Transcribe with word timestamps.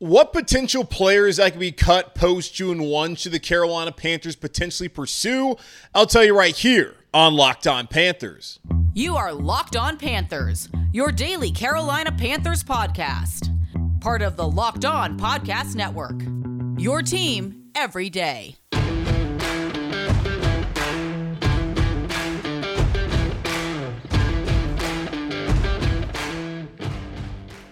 What 0.00 0.32
potential 0.32 0.82
players 0.82 1.36
that 1.36 1.50
could 1.50 1.60
be 1.60 1.72
cut 1.72 2.14
post 2.14 2.54
June 2.54 2.84
1 2.84 3.16
should 3.16 3.32
the 3.32 3.38
Carolina 3.38 3.92
Panthers 3.92 4.34
potentially 4.34 4.88
pursue? 4.88 5.56
I'll 5.94 6.06
tell 6.06 6.24
you 6.24 6.34
right 6.34 6.56
here 6.56 6.94
on 7.12 7.34
Locked 7.34 7.66
On 7.66 7.86
Panthers. 7.86 8.60
You 8.94 9.16
are 9.16 9.34
Locked 9.34 9.76
On 9.76 9.98
Panthers, 9.98 10.70
your 10.90 11.12
daily 11.12 11.50
Carolina 11.50 12.12
Panthers 12.12 12.64
podcast. 12.64 13.50
Part 14.00 14.22
of 14.22 14.38
the 14.38 14.48
Locked 14.48 14.86
On 14.86 15.18
Podcast 15.18 15.74
Network. 15.74 16.22
Your 16.80 17.02
team 17.02 17.64
every 17.74 18.08
day. 18.08 18.56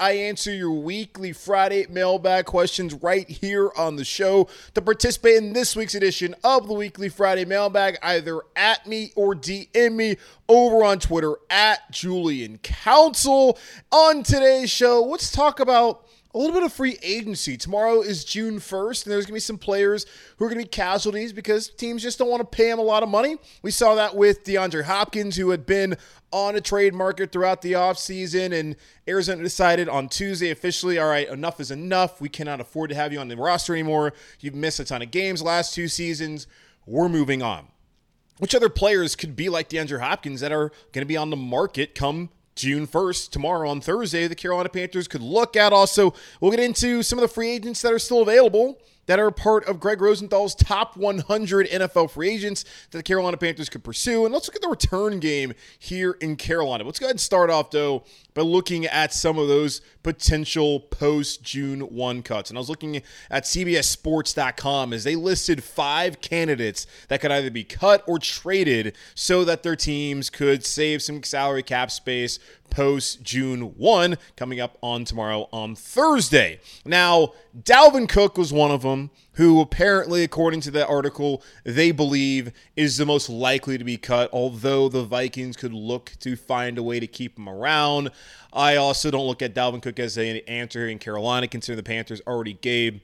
I 0.00 0.12
answer 0.12 0.52
your 0.52 0.72
weekly 0.72 1.32
Friday 1.32 1.86
mailbag 1.88 2.46
questions 2.46 2.94
right 2.94 3.28
here 3.28 3.70
on 3.76 3.96
the 3.96 4.04
show. 4.04 4.48
To 4.74 4.82
participate 4.82 5.36
in 5.36 5.52
this 5.52 5.76
week's 5.76 5.94
edition 5.94 6.34
of 6.42 6.66
the 6.66 6.74
weekly 6.74 7.08
Friday 7.08 7.44
mailbag, 7.44 7.98
either 8.02 8.40
at 8.56 8.86
me 8.86 9.12
or 9.14 9.34
DM 9.34 9.94
me 9.94 10.16
over 10.48 10.82
on 10.82 10.98
Twitter 10.98 11.36
at 11.50 11.90
Julian 11.92 12.58
Council. 12.58 13.58
On 13.92 14.22
today's 14.24 14.70
show, 14.70 15.02
let's 15.04 15.30
talk 15.30 15.60
about 15.60 16.07
a 16.34 16.38
little 16.38 16.54
bit 16.54 16.62
of 16.62 16.72
free 16.72 16.98
agency. 17.02 17.56
Tomorrow 17.56 18.02
is 18.02 18.24
June 18.24 18.58
1st, 18.58 19.04
and 19.04 19.12
there's 19.12 19.24
going 19.24 19.32
to 19.32 19.32
be 19.34 19.40
some 19.40 19.56
players 19.56 20.04
who 20.36 20.44
are 20.44 20.48
going 20.48 20.60
to 20.60 20.64
be 20.64 20.68
casualties 20.68 21.32
because 21.32 21.70
teams 21.70 22.02
just 22.02 22.18
don't 22.18 22.28
want 22.28 22.40
to 22.40 22.56
pay 22.56 22.68
them 22.68 22.78
a 22.78 22.82
lot 22.82 23.02
of 23.02 23.08
money. 23.08 23.38
We 23.62 23.70
saw 23.70 23.94
that 23.94 24.14
with 24.14 24.44
DeAndre 24.44 24.84
Hopkins, 24.84 25.36
who 25.36 25.50
had 25.50 25.64
been 25.64 25.96
on 26.30 26.54
a 26.54 26.60
trade 26.60 26.92
market 26.92 27.32
throughout 27.32 27.62
the 27.62 27.72
offseason, 27.72 28.52
and 28.52 28.76
Arizona 29.08 29.42
decided 29.42 29.88
on 29.88 30.08
Tuesday 30.08 30.50
officially, 30.50 30.98
all 30.98 31.08
right, 31.08 31.28
enough 31.28 31.60
is 31.60 31.70
enough. 31.70 32.20
We 32.20 32.28
cannot 32.28 32.60
afford 32.60 32.90
to 32.90 32.96
have 32.96 33.12
you 33.12 33.20
on 33.20 33.28
the 33.28 33.36
roster 33.36 33.72
anymore. 33.72 34.12
You've 34.40 34.54
missed 34.54 34.80
a 34.80 34.84
ton 34.84 35.00
of 35.00 35.10
games 35.10 35.42
last 35.42 35.74
two 35.74 35.88
seasons. 35.88 36.46
We're 36.84 37.08
moving 37.08 37.42
on. 37.42 37.68
Which 38.36 38.54
other 38.54 38.68
players 38.68 39.16
could 39.16 39.34
be 39.34 39.48
like 39.48 39.68
DeAndre 39.68 40.00
Hopkins 40.00 40.40
that 40.40 40.52
are 40.52 40.68
going 40.92 41.02
to 41.02 41.06
be 41.06 41.16
on 41.16 41.30
the 41.30 41.36
market 41.36 41.94
come 41.94 42.28
June 42.58 42.86
1st, 42.88 43.30
tomorrow 43.30 43.70
on 43.70 43.80
Thursday, 43.80 44.26
the 44.26 44.34
Carolina 44.34 44.68
Panthers 44.68 45.06
could 45.06 45.22
look 45.22 45.56
at. 45.56 45.72
Also, 45.72 46.12
we'll 46.40 46.50
get 46.50 46.60
into 46.60 47.04
some 47.04 47.18
of 47.18 47.22
the 47.22 47.28
free 47.28 47.50
agents 47.50 47.80
that 47.82 47.92
are 47.92 47.98
still 48.00 48.20
available 48.20 48.80
that 49.06 49.18
are 49.18 49.30
part 49.30 49.66
of 49.66 49.80
Gregg 49.80 50.02
Rosenthal's 50.02 50.54
top 50.54 50.96
100 50.96 51.68
NFL 51.68 52.10
free 52.10 52.28
agents 52.28 52.64
that 52.90 52.98
the 52.98 53.02
Carolina 53.02 53.36
Panthers 53.38 53.68
could 53.68 53.82
pursue. 53.82 54.24
And 54.24 54.34
let's 54.34 54.48
look 54.48 54.56
at 54.56 54.62
the 54.62 54.68
return 54.68 55.18
game 55.18 55.54
here 55.78 56.16
in 56.20 56.36
Carolina. 56.36 56.84
Let's 56.84 56.98
go 56.98 57.06
ahead 57.06 57.14
and 57.14 57.20
start 57.20 57.48
off, 57.48 57.70
though, 57.70 58.04
by 58.38 58.44
looking 58.44 58.86
at 58.86 59.12
some 59.12 59.36
of 59.36 59.48
those 59.48 59.80
potential 60.04 60.78
post 60.78 61.42
June 61.42 61.80
1 61.80 62.22
cuts. 62.22 62.50
And 62.50 62.56
I 62.56 62.60
was 62.60 62.68
looking 62.68 63.02
at 63.32 63.42
CBSSports.com 63.42 64.92
as 64.92 65.02
they 65.02 65.16
listed 65.16 65.64
five 65.64 66.20
candidates 66.20 66.86
that 67.08 67.20
could 67.20 67.32
either 67.32 67.50
be 67.50 67.64
cut 67.64 68.04
or 68.06 68.20
traded 68.20 68.94
so 69.16 69.42
that 69.42 69.64
their 69.64 69.74
teams 69.74 70.30
could 70.30 70.64
save 70.64 71.02
some 71.02 71.24
salary 71.24 71.64
cap 71.64 71.90
space 71.90 72.38
post 72.70 73.24
June 73.24 73.74
1 73.76 74.16
coming 74.36 74.60
up 74.60 74.78
on 74.84 75.04
tomorrow 75.04 75.48
on 75.52 75.74
Thursday. 75.74 76.60
Now, 76.84 77.32
Dalvin 77.60 78.08
Cook 78.08 78.38
was 78.38 78.52
one 78.52 78.70
of 78.70 78.82
them 78.82 79.10
who 79.38 79.60
apparently, 79.60 80.24
according 80.24 80.60
to 80.60 80.70
that 80.72 80.88
article, 80.88 81.44
they 81.62 81.92
believe 81.92 82.50
is 82.74 82.96
the 82.96 83.06
most 83.06 83.28
likely 83.28 83.78
to 83.78 83.84
be 83.84 83.96
cut, 83.96 84.28
although 84.32 84.88
the 84.88 85.04
Vikings 85.04 85.56
could 85.56 85.72
look 85.72 86.10
to 86.18 86.34
find 86.34 86.76
a 86.76 86.82
way 86.82 86.98
to 86.98 87.06
keep 87.06 87.38
him 87.38 87.48
around. 87.48 88.10
I 88.52 88.74
also 88.74 89.12
don't 89.12 89.28
look 89.28 89.40
at 89.40 89.54
Dalvin 89.54 89.80
Cook 89.80 90.00
as 90.00 90.16
an 90.16 90.38
answer 90.48 90.88
in 90.88 90.98
Carolina, 90.98 91.46
considering 91.46 91.76
the 91.76 91.84
Panthers 91.84 92.20
already 92.26 92.54
gave 92.54 93.00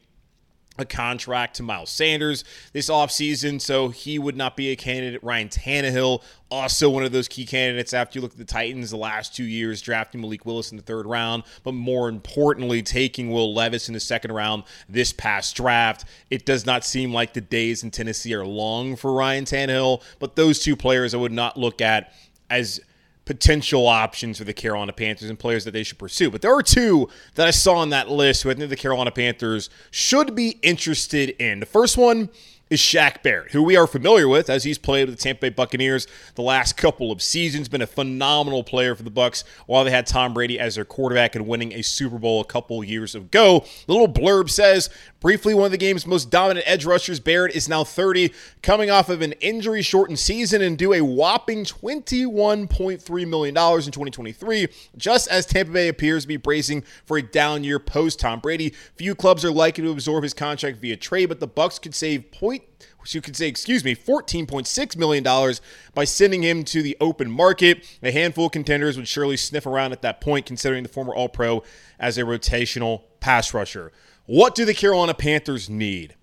a 0.77 0.85
contract 0.85 1.57
to 1.57 1.63
Miles 1.63 1.91
Sanders 1.91 2.45
this 2.73 2.89
offseason, 2.89 3.61
so 3.61 3.89
he 3.89 4.19
would 4.19 4.37
not 4.37 4.57
be 4.57 4.71
a 4.71 4.77
candidate. 4.77 5.23
Ryan 5.23 5.49
Tannehill, 5.49 6.23
also 6.51 6.91
one 6.91 7.05
of 7.05 7.13
those 7.13 7.29
key 7.29 7.47
candidates 7.47 7.95
after 7.95 8.19
you 8.19 8.23
look 8.23 8.33
at 8.33 8.39
the 8.39 8.45
Titans 8.45 8.91
the 8.91 8.97
last 8.97 9.35
two 9.35 9.45
years, 9.45 9.81
drafting 9.81 10.21
Malik 10.21 10.45
Willis 10.45 10.71
in 10.71 10.77
the 10.77 10.83
third 10.83 11.07
round, 11.07 11.45
but 11.63 11.73
more 11.73 12.09
importantly, 12.09 12.83
taking 12.83 13.31
Will 13.31 13.55
Levis 13.55 13.89
in 13.89 13.95
the 13.95 14.01
second 14.01 14.33
round 14.33 14.65
this 14.89 15.13
past 15.13 15.55
draft. 15.57 16.05
It 16.31 16.45
does 16.45 16.67
not 16.67 16.85
seem 16.85 17.13
like 17.13 17.35
the 17.35 17.41
days 17.41 17.83
in 17.83 17.91
Tennessee 17.91 18.35
are 18.35 18.47
long 18.47 18.97
for 18.97 19.13
Ryan 19.13 19.45
Tannehill, 19.45 20.03
but 20.19 20.37
those 20.37 20.61
two 20.61 20.77
players 20.77 21.15
I 21.15 21.19
would 21.19 21.33
not 21.33 21.57
look 21.57 21.81
at 21.81 22.13
as– 22.51 22.81
potential 23.25 23.87
options 23.87 24.39
for 24.39 24.45
the 24.45 24.53
Carolina 24.53 24.93
Panthers 24.93 25.31
and 25.31 25.39
players 25.39 25.65
that 25.65 25.71
they 25.71 25.83
should 25.83 25.99
pursue. 25.99 26.31
But 26.31 26.43
there 26.43 26.55
are 26.55 26.63
two 26.63 27.09
that 27.35 27.47
I 27.47 27.51
saw 27.51 27.77
on 27.77 27.91
that 27.91 28.11
list 28.11 28.43
who 28.43 28.51
I 28.51 28.55
think 28.55 28.69
the 28.71 28.77
Carolina 28.77 29.11
Panthers 29.11 29.71
should 29.91 30.35
be 30.35 30.59
interested 30.63 31.31
in. 31.41 31.61
The 31.61 31.67
first 31.67 31.97
one 31.97 32.29
is 32.75 32.81
Shaq 32.81 33.23
Barrett, 33.23 33.53
who 33.53 33.63
we 33.63 33.77
are 33.77 33.87
familiar 33.87 34.27
with 34.27 34.51
as 34.51 34.65
he's 34.65 34.79
played 34.79 35.09
with 35.09 35.17
the 35.17 35.23
Tampa 35.23 35.43
Bay 35.43 35.49
Buccaneers 35.49 36.09
the 36.35 36.43
last 36.43 36.77
couple 36.77 37.13
of 37.13 37.23
seasons. 37.23 37.69
Been 37.69 37.81
a 37.81 37.87
phenomenal 37.87 38.65
player 38.65 38.97
for 38.97 39.05
the 39.05 39.13
Bucs 39.13 39.45
while 39.67 39.85
they 39.85 39.93
had 39.93 40.09
Tom 40.09 40.35
Brady 40.35 40.59
as 40.59 40.75
their 40.75 40.85
quarterback 40.85 41.37
and 41.37 41.47
winning 41.47 41.73
a 41.73 41.83
Super 41.83 42.19
Bowl 42.19 42.41
a 42.41 42.45
couple 42.45 42.83
years 42.83 43.15
ago. 43.15 43.65
The 43.87 43.93
little 43.93 44.13
blurb 44.13 44.51
says 44.51 44.91
briefly 45.21 45.55
one 45.55 45.67
of 45.67 45.71
the 45.71 45.79
game's 45.79 46.05
most 46.05 46.31
dominant 46.31 46.67
edge 46.69 46.85
rushers. 46.85 47.21
Barrett 47.21 47.55
is 47.55 47.69
now 47.69 47.85
30, 47.85 48.33
coming 48.61 48.91
off 48.91 49.09
of 49.09 49.23
an 49.23 49.33
injury-shortened 49.35 50.19
season 50.19 50.61
and 50.61 50.77
due 50.77 50.93
a 50.95 51.01
whopping 51.01 51.65
21.3 51.65 53.29
million 53.29 53.55
dollars 53.55 53.87
in 53.87 53.93
2023. 53.93 54.67
Just 54.97 55.29
as 55.29 55.47
Tampa 55.47 55.71
Bay 55.73 55.87
appears 55.87 56.25
to 56.25 56.29
be 56.29 56.37
bracing 56.37 56.83
for 57.07 57.19
a 57.19 57.23
down 57.23 57.63
year 57.63 57.79
post 57.79 58.19
Tom 58.19 58.41
Brady, 58.41 58.75
few 58.97 59.15
clubs 59.15 59.45
are 59.45 59.53
likely 59.53 59.85
to 59.85 59.93
absorb 59.93 60.25
his 60.25 60.35
contract 60.35 60.79
via 60.79 60.97
trade, 60.97 61.27
but 61.27 61.39
the 61.39 61.47
Bucs 61.47 61.81
could 61.81 61.95
save 61.95 62.33
point 62.33 62.64
which 63.01 63.15
you 63.15 63.21
could 63.21 63.37
say, 63.37 63.47
excuse 63.47 63.85
me, 63.85 63.95
$14.6 63.95 64.97
million 64.97 65.55
by 65.95 66.05
sending 66.05 66.43
him 66.43 66.65
to 66.65 66.83
the 66.83 66.97
open 67.01 67.31
market. 67.31 67.87
A 68.03 68.11
handful 68.11 68.47
of 68.47 68.53
contenders 68.53 68.97
would 68.97 69.09
surely 69.09 69.37
sniff 69.37 69.67
around 69.67 69.93
at 69.93 70.03
that 70.03 70.21
point, 70.21 70.47
considering 70.47 70.83
the 70.83 70.89
former 70.89 71.15
All 71.15 71.29
Pro 71.29 71.63
as 71.99 72.17
a 72.17 72.23
rotational 72.23 73.03
pass 73.21 73.53
rusher. 73.53 73.93
What 74.27 74.55
do 74.55 74.65
the 74.65 74.73
Carolina 74.73 75.13
Panthers 75.13 75.69
need? 75.69 76.15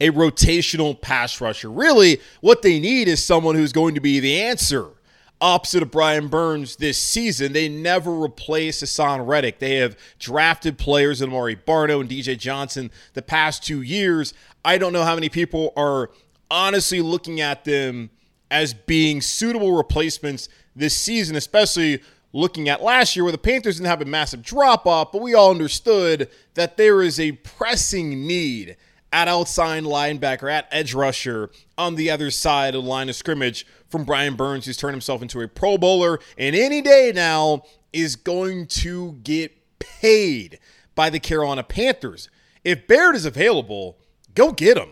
A 0.00 0.10
rotational 0.10 0.98
pass 0.98 1.40
rusher. 1.40 1.70
Really, 1.70 2.20
what 2.40 2.62
they 2.62 2.80
need 2.80 3.08
is 3.08 3.22
someone 3.22 3.54
who's 3.54 3.72
going 3.72 3.94
to 3.94 4.00
be 4.00 4.20
the 4.20 4.40
answer 4.40 4.92
opposite 5.40 5.82
of 5.82 5.90
Brian 5.90 6.28
Burns 6.28 6.76
this 6.76 6.98
season. 6.98 7.52
They 7.52 7.68
never 7.68 8.12
replace 8.12 8.82
Haason 8.82 9.26
Reddick. 9.26 9.58
They 9.58 9.76
have 9.76 9.96
drafted 10.18 10.78
players 10.78 11.22
in 11.22 11.30
Amaré 11.30 11.62
Barno 11.62 12.00
and 12.00 12.08
DJ 12.08 12.38
Johnson 12.38 12.90
the 13.14 13.22
past 13.22 13.64
two 13.64 13.82
years. 13.82 14.34
I 14.68 14.76
don't 14.76 14.92
know 14.92 15.02
how 15.02 15.14
many 15.14 15.30
people 15.30 15.72
are 15.78 16.10
honestly 16.50 17.00
looking 17.00 17.40
at 17.40 17.64
them 17.64 18.10
as 18.50 18.74
being 18.74 19.22
suitable 19.22 19.72
replacements 19.72 20.50
this 20.76 20.94
season, 20.94 21.36
especially 21.36 22.02
looking 22.34 22.68
at 22.68 22.82
last 22.82 23.16
year 23.16 23.22
where 23.24 23.32
the 23.32 23.38
Panthers 23.38 23.76
didn't 23.76 23.88
have 23.88 24.02
a 24.02 24.04
massive 24.04 24.42
drop 24.42 24.86
off, 24.86 25.10
but 25.10 25.22
we 25.22 25.32
all 25.32 25.50
understood 25.50 26.28
that 26.52 26.76
there 26.76 27.00
is 27.00 27.18
a 27.18 27.32
pressing 27.32 28.26
need 28.26 28.76
at 29.10 29.26
outside 29.26 29.84
linebacker, 29.84 30.52
at 30.52 30.68
edge 30.70 30.92
rusher 30.92 31.48
on 31.78 31.94
the 31.94 32.10
other 32.10 32.30
side 32.30 32.74
of 32.74 32.84
the 32.84 32.90
line 32.90 33.08
of 33.08 33.16
scrimmage 33.16 33.66
from 33.88 34.04
Brian 34.04 34.36
Burns, 34.36 34.66
who's 34.66 34.76
turned 34.76 34.92
himself 34.92 35.22
into 35.22 35.40
a 35.40 35.48
Pro 35.48 35.78
Bowler 35.78 36.18
and 36.36 36.54
any 36.54 36.82
day 36.82 37.10
now 37.14 37.62
is 37.94 38.16
going 38.16 38.66
to 38.66 39.12
get 39.22 39.50
paid 39.78 40.58
by 40.94 41.08
the 41.08 41.20
Carolina 41.20 41.62
Panthers. 41.62 42.28
If 42.64 42.86
Barrett 42.86 43.16
is 43.16 43.24
available, 43.24 43.96
go 44.34 44.52
get 44.52 44.76
them. 44.76 44.90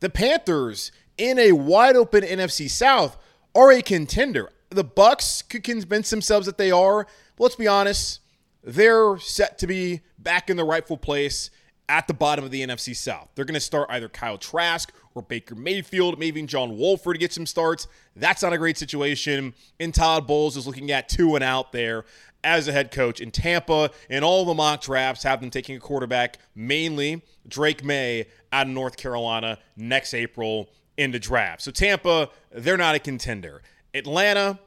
The 0.00 0.10
Panthers 0.10 0.92
in 1.16 1.38
a 1.38 1.52
wide 1.52 1.96
open 1.96 2.22
NFC 2.22 2.70
South 2.70 3.16
are 3.54 3.72
a 3.72 3.82
contender. 3.82 4.50
The 4.70 4.84
Bucs 4.84 5.48
could 5.48 5.64
convince 5.64 6.10
themselves 6.10 6.46
that 6.46 6.58
they 6.58 6.70
are. 6.70 7.06
let's 7.38 7.56
be 7.56 7.66
honest, 7.66 8.20
they're 8.62 9.18
set 9.18 9.58
to 9.58 9.66
be 9.66 10.02
back 10.18 10.50
in 10.50 10.56
the 10.56 10.64
rightful 10.64 10.96
place 10.96 11.50
at 11.88 12.06
the 12.06 12.14
bottom 12.14 12.44
of 12.44 12.50
the 12.50 12.64
NFC 12.64 12.94
South. 12.94 13.30
They're 13.34 13.44
going 13.44 13.54
to 13.54 13.60
start 13.60 13.88
either 13.90 14.08
Kyle 14.08 14.38
Trask 14.38 14.92
Baker 15.22 15.54
Mayfield, 15.54 16.18
maybe 16.18 16.42
John 16.42 16.76
Wolford 16.76 17.14
to 17.14 17.18
get 17.18 17.32
some 17.32 17.46
starts. 17.46 17.86
That's 18.14 18.42
not 18.42 18.52
a 18.52 18.58
great 18.58 18.78
situation. 18.78 19.54
And 19.80 19.94
Todd 19.94 20.26
Bowles 20.26 20.56
is 20.56 20.66
looking 20.66 20.90
at 20.90 21.08
two 21.08 21.34
and 21.34 21.44
out 21.44 21.72
there 21.72 22.04
as 22.44 22.68
a 22.68 22.72
head 22.72 22.90
coach 22.90 23.20
in 23.20 23.30
Tampa, 23.30 23.90
and 24.08 24.24
all 24.24 24.44
the 24.44 24.54
mock 24.54 24.80
drafts 24.80 25.24
have 25.24 25.40
them 25.40 25.50
taking 25.50 25.76
a 25.76 25.80
quarterback, 25.80 26.38
mainly 26.54 27.22
Drake 27.46 27.84
Maye 27.84 28.26
out 28.52 28.66
of 28.66 28.72
North 28.72 28.96
Carolina 28.96 29.58
next 29.76 30.14
April 30.14 30.68
in 30.96 31.10
the 31.10 31.18
draft. 31.18 31.62
So 31.62 31.70
Tampa, 31.70 32.30
they're 32.52 32.76
not 32.76 32.94
a 32.94 32.98
contender. 32.98 33.62
Atlanta, 33.94 34.58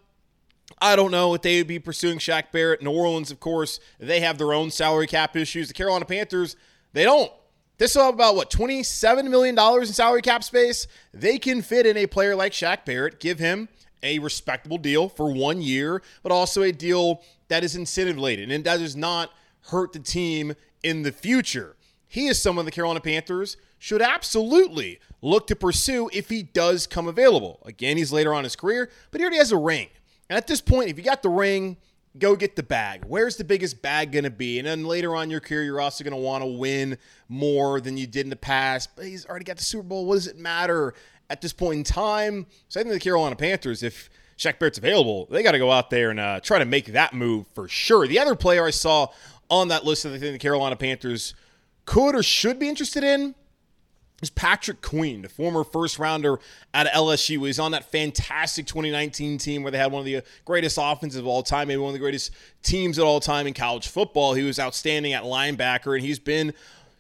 I 0.82 0.96
don't 0.96 1.12
know 1.12 1.34
if 1.34 1.42
they 1.42 1.60
would 1.60 1.68
be 1.68 1.80
pursuing 1.80 2.18
Shaq 2.18 2.52
Barrett. 2.52 2.82
New 2.82 2.92
Orleans, 2.92 3.32
of 3.32 3.40
course, 3.40 3.80
they 4.00 4.20
have 4.20 4.38
their 4.38 4.54
own 4.54 4.72
salary 4.72 5.08
cap 5.08 5.36
issues. 5.36 5.68
The 5.68 5.74
Carolina 5.74 6.06
Panthers, 6.06 6.56
they 6.94 7.04
don't. 7.04 7.32
They 7.82 7.88
will 7.96 8.06
have 8.06 8.14
about, 8.14 8.36
what, 8.36 8.52
$27 8.52 9.28
million 9.28 9.58
in 9.58 9.86
salary 9.88 10.22
cap 10.22 10.44
space? 10.44 10.86
They 11.16 11.40
can 11.40 11.64
fit 11.64 11.88
in 11.88 11.98
a 11.98 12.06
player 12.06 12.36
like 12.36 12.52
Shaq 12.52 12.86
Barrett, 12.86 13.20
give 13.20 13.40
him 13.40 13.70
a 14.04 14.20
respectable 14.20 14.78
deal 14.78 15.10
for 15.10 15.34
one 15.34 15.64
year, 15.64 16.04
but 16.22 16.32
also 16.32 16.62
a 16.62 16.72
deal 16.72 17.24
that 17.48 17.64
is 17.64 17.76
incentive 17.76 18.20
laden 18.20 18.52
and 18.52 18.64
that 18.66 18.78
does 18.78 18.96
not 18.96 19.32
hurt 19.70 19.94
the 19.94 20.00
team 20.00 20.54
in 20.84 21.02
the 21.02 21.12
future. 21.12 21.76
He 22.08 22.28
is 22.28 22.40
someone 22.40 22.66
the 22.66 22.72
Carolina 22.72 23.00
Panthers 23.00 23.58
should 23.80 24.04
absolutely 24.04 25.00
look 25.24 25.48
to 25.48 25.56
pursue 25.56 26.08
if 26.14 26.30
he 26.30 26.44
does 26.44 26.86
come 26.86 27.08
available. 27.08 27.64
Again, 27.66 27.98
he's 27.98 28.14
later 28.14 28.32
on 28.32 28.44
his 28.44 28.56
career, 28.56 28.92
but 29.10 29.20
he 29.20 29.26
already 29.26 29.38
has 29.38 29.52
a 29.52 29.58
ring. 29.58 29.88
And 30.30 30.38
at 30.38 30.46
this 30.46 30.62
point, 30.62 30.92
if 30.92 31.00
you 31.00 31.04
got 31.04 31.24
the 31.24 31.30
ring, 31.30 31.78
go 32.18 32.36
get 32.36 32.56
the 32.56 32.64
bag. 32.64 33.04
Where's 33.06 33.38
the 33.38 33.44
biggest 33.44 33.82
bag 33.82 34.12
going 34.12 34.24
to 34.24 34.30
be? 34.30 34.60
And 34.60 34.68
then 34.68 34.86
later 34.86 35.16
on 35.16 35.30
your 35.30 35.40
career, 35.40 35.64
you're 35.64 35.82
also 35.82 36.04
going 36.04 36.16
to 36.16 36.22
want 36.22 36.44
to 36.44 36.48
win 36.48 36.98
more 37.30 37.80
than 37.80 37.98
you 37.98 38.08
did 38.08 38.26
in 38.26 38.30
the 38.30 38.36
past. 38.36 38.90
But 38.96 39.06
he's 39.06 39.26
already 39.26 39.46
got 39.46 39.58
the 39.58 39.64
Super 39.64 39.84
Bowl. 39.84 40.06
What 40.06 40.16
does 40.16 40.28
it 40.28 40.38
matter 40.38 40.94
at 41.30 41.42
this 41.42 41.54
point 41.54 41.78
in 41.78 41.84
time? 41.84 42.48
So 42.68 42.80
I 42.80 42.84
think 42.84 42.94
the 42.94 43.00
Carolina 43.00 43.36
Panthers, 43.36 43.84
if 43.84 44.10
Shaq 44.38 44.60
Barrett's 44.60 44.78
available, 44.78 45.28
they 45.30 45.44
got 45.44 45.54
to 45.54 45.60
go 45.60 45.72
out 45.72 45.90
there 45.90 46.10
and 46.10 46.20
uh, 46.20 46.40
try 46.42 46.60
to 46.60 46.66
make 46.66 46.88
that 46.88 47.14
move 47.14 47.48
for 47.54 47.68
sure. 47.68 48.08
The 48.08 48.20
other 48.20 48.36
player 48.36 48.66
I 48.66 48.72
saw 48.72 49.08
on 49.50 49.70
that 49.70 49.86
list 49.86 50.04
that 50.04 50.14
I 50.14 50.18
think 50.18 50.34
the 50.34 50.40
Carolina 50.40 50.76
Panthers 50.76 51.34
could 51.86 52.16
or 52.16 52.24
should 52.24 52.60
be 52.60 52.70
interested 52.70 53.04
in 53.04 53.36
is 54.22 54.30
Patrick 54.30 54.82
Queen, 54.82 55.24
the 55.24 55.30
former 55.30 55.64
first 55.64 55.98
rounder 56.00 56.40
at 56.74 56.88
LSU. 56.88 57.46
He's 57.46 57.60
on 57.60 57.72
that 57.72 57.92
fantastic 57.92 58.66
2019 58.68 59.38
team 59.38 59.64
where 59.64 59.72
they 59.72 59.78
had 59.78 59.92
one 59.92 60.00
of 60.00 60.06
the 60.06 60.22
greatest 60.46 60.78
offenses 60.80 61.20
of 61.20 61.26
all 61.26 61.44
time, 61.44 61.68
maybe 61.68 61.80
one 61.80 61.90
of 61.90 61.94
the 61.94 62.00
greatest 62.00 62.32
teams 62.62 62.98
of 62.98 63.06
all 63.06 63.20
time 63.20 63.48
in 63.48 63.54
college 63.54 63.88
football. 63.88 64.34
He 64.34 64.44
was 64.44 64.60
outstanding 64.60 65.14
at 65.14 65.24
linebacker, 65.24 65.96
and 65.96 66.06
he's 66.06 66.20
been 66.20 66.54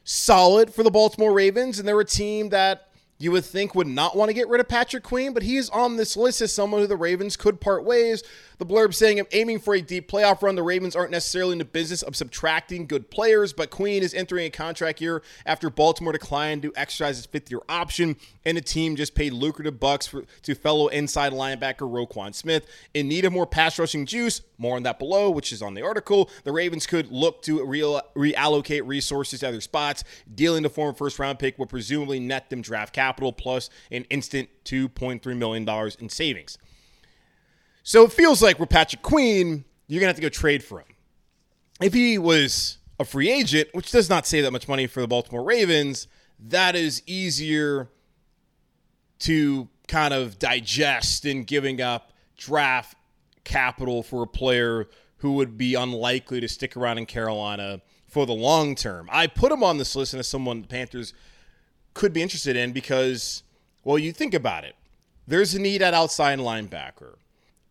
solid 0.03 0.73
for 0.73 0.83
the 0.83 0.91
Baltimore 0.91 1.31
Ravens. 1.31 1.77
And 1.77 1.87
they're 1.87 1.99
a 1.99 2.05
team 2.05 2.49
that 2.49 2.87
you 3.19 3.31
would 3.31 3.45
think 3.45 3.75
would 3.75 3.87
not 3.87 4.17
want 4.17 4.29
to 4.29 4.33
get 4.33 4.47
rid 4.49 4.59
of 4.59 4.67
Patrick 4.67 5.03
Queen, 5.03 5.33
but 5.33 5.43
he's 5.43 5.69
on 5.69 5.95
this 5.95 6.17
list 6.17 6.41
as 6.41 6.51
someone 6.51 6.81
who 6.81 6.87
the 6.87 6.97
Ravens 6.97 7.37
could 7.37 7.61
part 7.61 7.83
ways 7.83 8.23
the 8.61 8.65
blurb 8.67 8.93
saying, 8.93 9.19
I'm 9.19 9.25
aiming 9.31 9.57
for 9.57 9.73
a 9.73 9.81
deep 9.81 10.07
playoff 10.07 10.43
run. 10.43 10.53
The 10.53 10.61
Ravens 10.61 10.95
aren't 10.95 11.09
necessarily 11.09 11.53
in 11.53 11.57
the 11.57 11.65
business 11.65 12.03
of 12.03 12.15
subtracting 12.15 12.85
good 12.85 13.09
players, 13.09 13.53
but 13.53 13.71
Queen 13.71 14.03
is 14.03 14.13
entering 14.13 14.45
a 14.45 14.49
contract 14.51 15.01
year 15.01 15.23
after 15.47 15.71
Baltimore 15.71 16.13
declined 16.13 16.61
to 16.61 16.71
exercise 16.75 17.17
his 17.17 17.25
fifth 17.25 17.49
year 17.49 17.61
option, 17.67 18.17
and 18.45 18.55
the 18.55 18.61
team 18.61 18.95
just 18.95 19.15
paid 19.15 19.33
lucrative 19.33 19.79
bucks 19.79 20.05
for, 20.05 20.25
to 20.43 20.53
fellow 20.53 20.89
inside 20.89 21.33
linebacker 21.33 21.89
Roquan 21.89 22.35
Smith. 22.35 22.67
In 22.93 23.07
need 23.07 23.25
of 23.25 23.33
more 23.33 23.47
pass 23.47 23.79
rushing 23.79 24.05
juice, 24.05 24.41
more 24.59 24.75
on 24.75 24.83
that 24.83 24.99
below, 24.99 25.31
which 25.31 25.51
is 25.51 25.63
on 25.63 25.73
the 25.73 25.81
article. 25.81 26.29
The 26.43 26.51
Ravens 26.51 26.85
could 26.85 27.11
look 27.11 27.41
to 27.41 27.65
real, 27.65 27.99
reallocate 28.15 28.85
resources 28.85 29.39
to 29.39 29.47
other 29.47 29.61
spots. 29.61 30.03
Dealing 30.35 30.61
the 30.61 30.69
former 30.69 30.93
first 30.93 31.17
round 31.17 31.39
pick 31.39 31.57
will 31.57 31.65
presumably 31.65 32.19
net 32.19 32.51
them 32.51 32.61
draft 32.61 32.93
capital 32.93 33.33
plus 33.33 33.71
an 33.89 34.03
instant 34.11 34.49
$2.3 34.65 35.35
million 35.35 35.67
in 35.99 36.09
savings. 36.09 36.59
So 37.83 38.05
it 38.05 38.13
feels 38.13 38.41
like 38.41 38.59
with 38.59 38.69
Patrick 38.69 39.01
Queen, 39.01 39.65
you're 39.87 39.99
going 39.99 40.07
to 40.07 40.13
have 40.13 40.15
to 40.17 40.21
go 40.21 40.29
trade 40.29 40.63
for 40.63 40.79
him. 40.79 40.87
If 41.81 41.93
he 41.93 42.17
was 42.17 42.77
a 42.99 43.05
free 43.05 43.31
agent, 43.31 43.69
which 43.73 43.91
does 43.91 44.09
not 44.09 44.27
save 44.27 44.43
that 44.43 44.51
much 44.51 44.67
money 44.67 44.87
for 44.87 45.01
the 45.01 45.07
Baltimore 45.07 45.43
Ravens, 45.43 46.07
that 46.39 46.75
is 46.75 47.01
easier 47.05 47.89
to 49.19 49.67
kind 49.87 50.13
of 50.13 50.39
digest 50.39 51.25
in 51.25 51.43
giving 51.43 51.81
up 51.81 52.13
draft 52.37 52.95
capital 53.43 54.03
for 54.03 54.23
a 54.23 54.27
player 54.27 54.87
who 55.17 55.33
would 55.33 55.57
be 55.57 55.75
unlikely 55.75 56.39
to 56.39 56.47
stick 56.47 56.75
around 56.77 56.97
in 56.97 57.05
Carolina 57.05 57.81
for 58.07 58.25
the 58.25 58.33
long 58.33 58.75
term. 58.75 59.09
I 59.11 59.27
put 59.27 59.51
him 59.51 59.63
on 59.63 59.77
this 59.77 59.95
list 59.95 60.13
as 60.13 60.27
someone 60.27 60.61
the 60.61 60.67
Panthers 60.67 61.13
could 61.93 62.13
be 62.13 62.21
interested 62.21 62.55
in 62.55 62.71
because, 62.71 63.43
well, 63.83 63.97
you 63.97 64.11
think 64.11 64.33
about 64.33 64.63
it. 64.63 64.75
There's 65.27 65.53
a 65.53 65.59
need 65.59 65.81
at 65.81 65.93
outside 65.93 66.39
linebacker. 66.39 67.15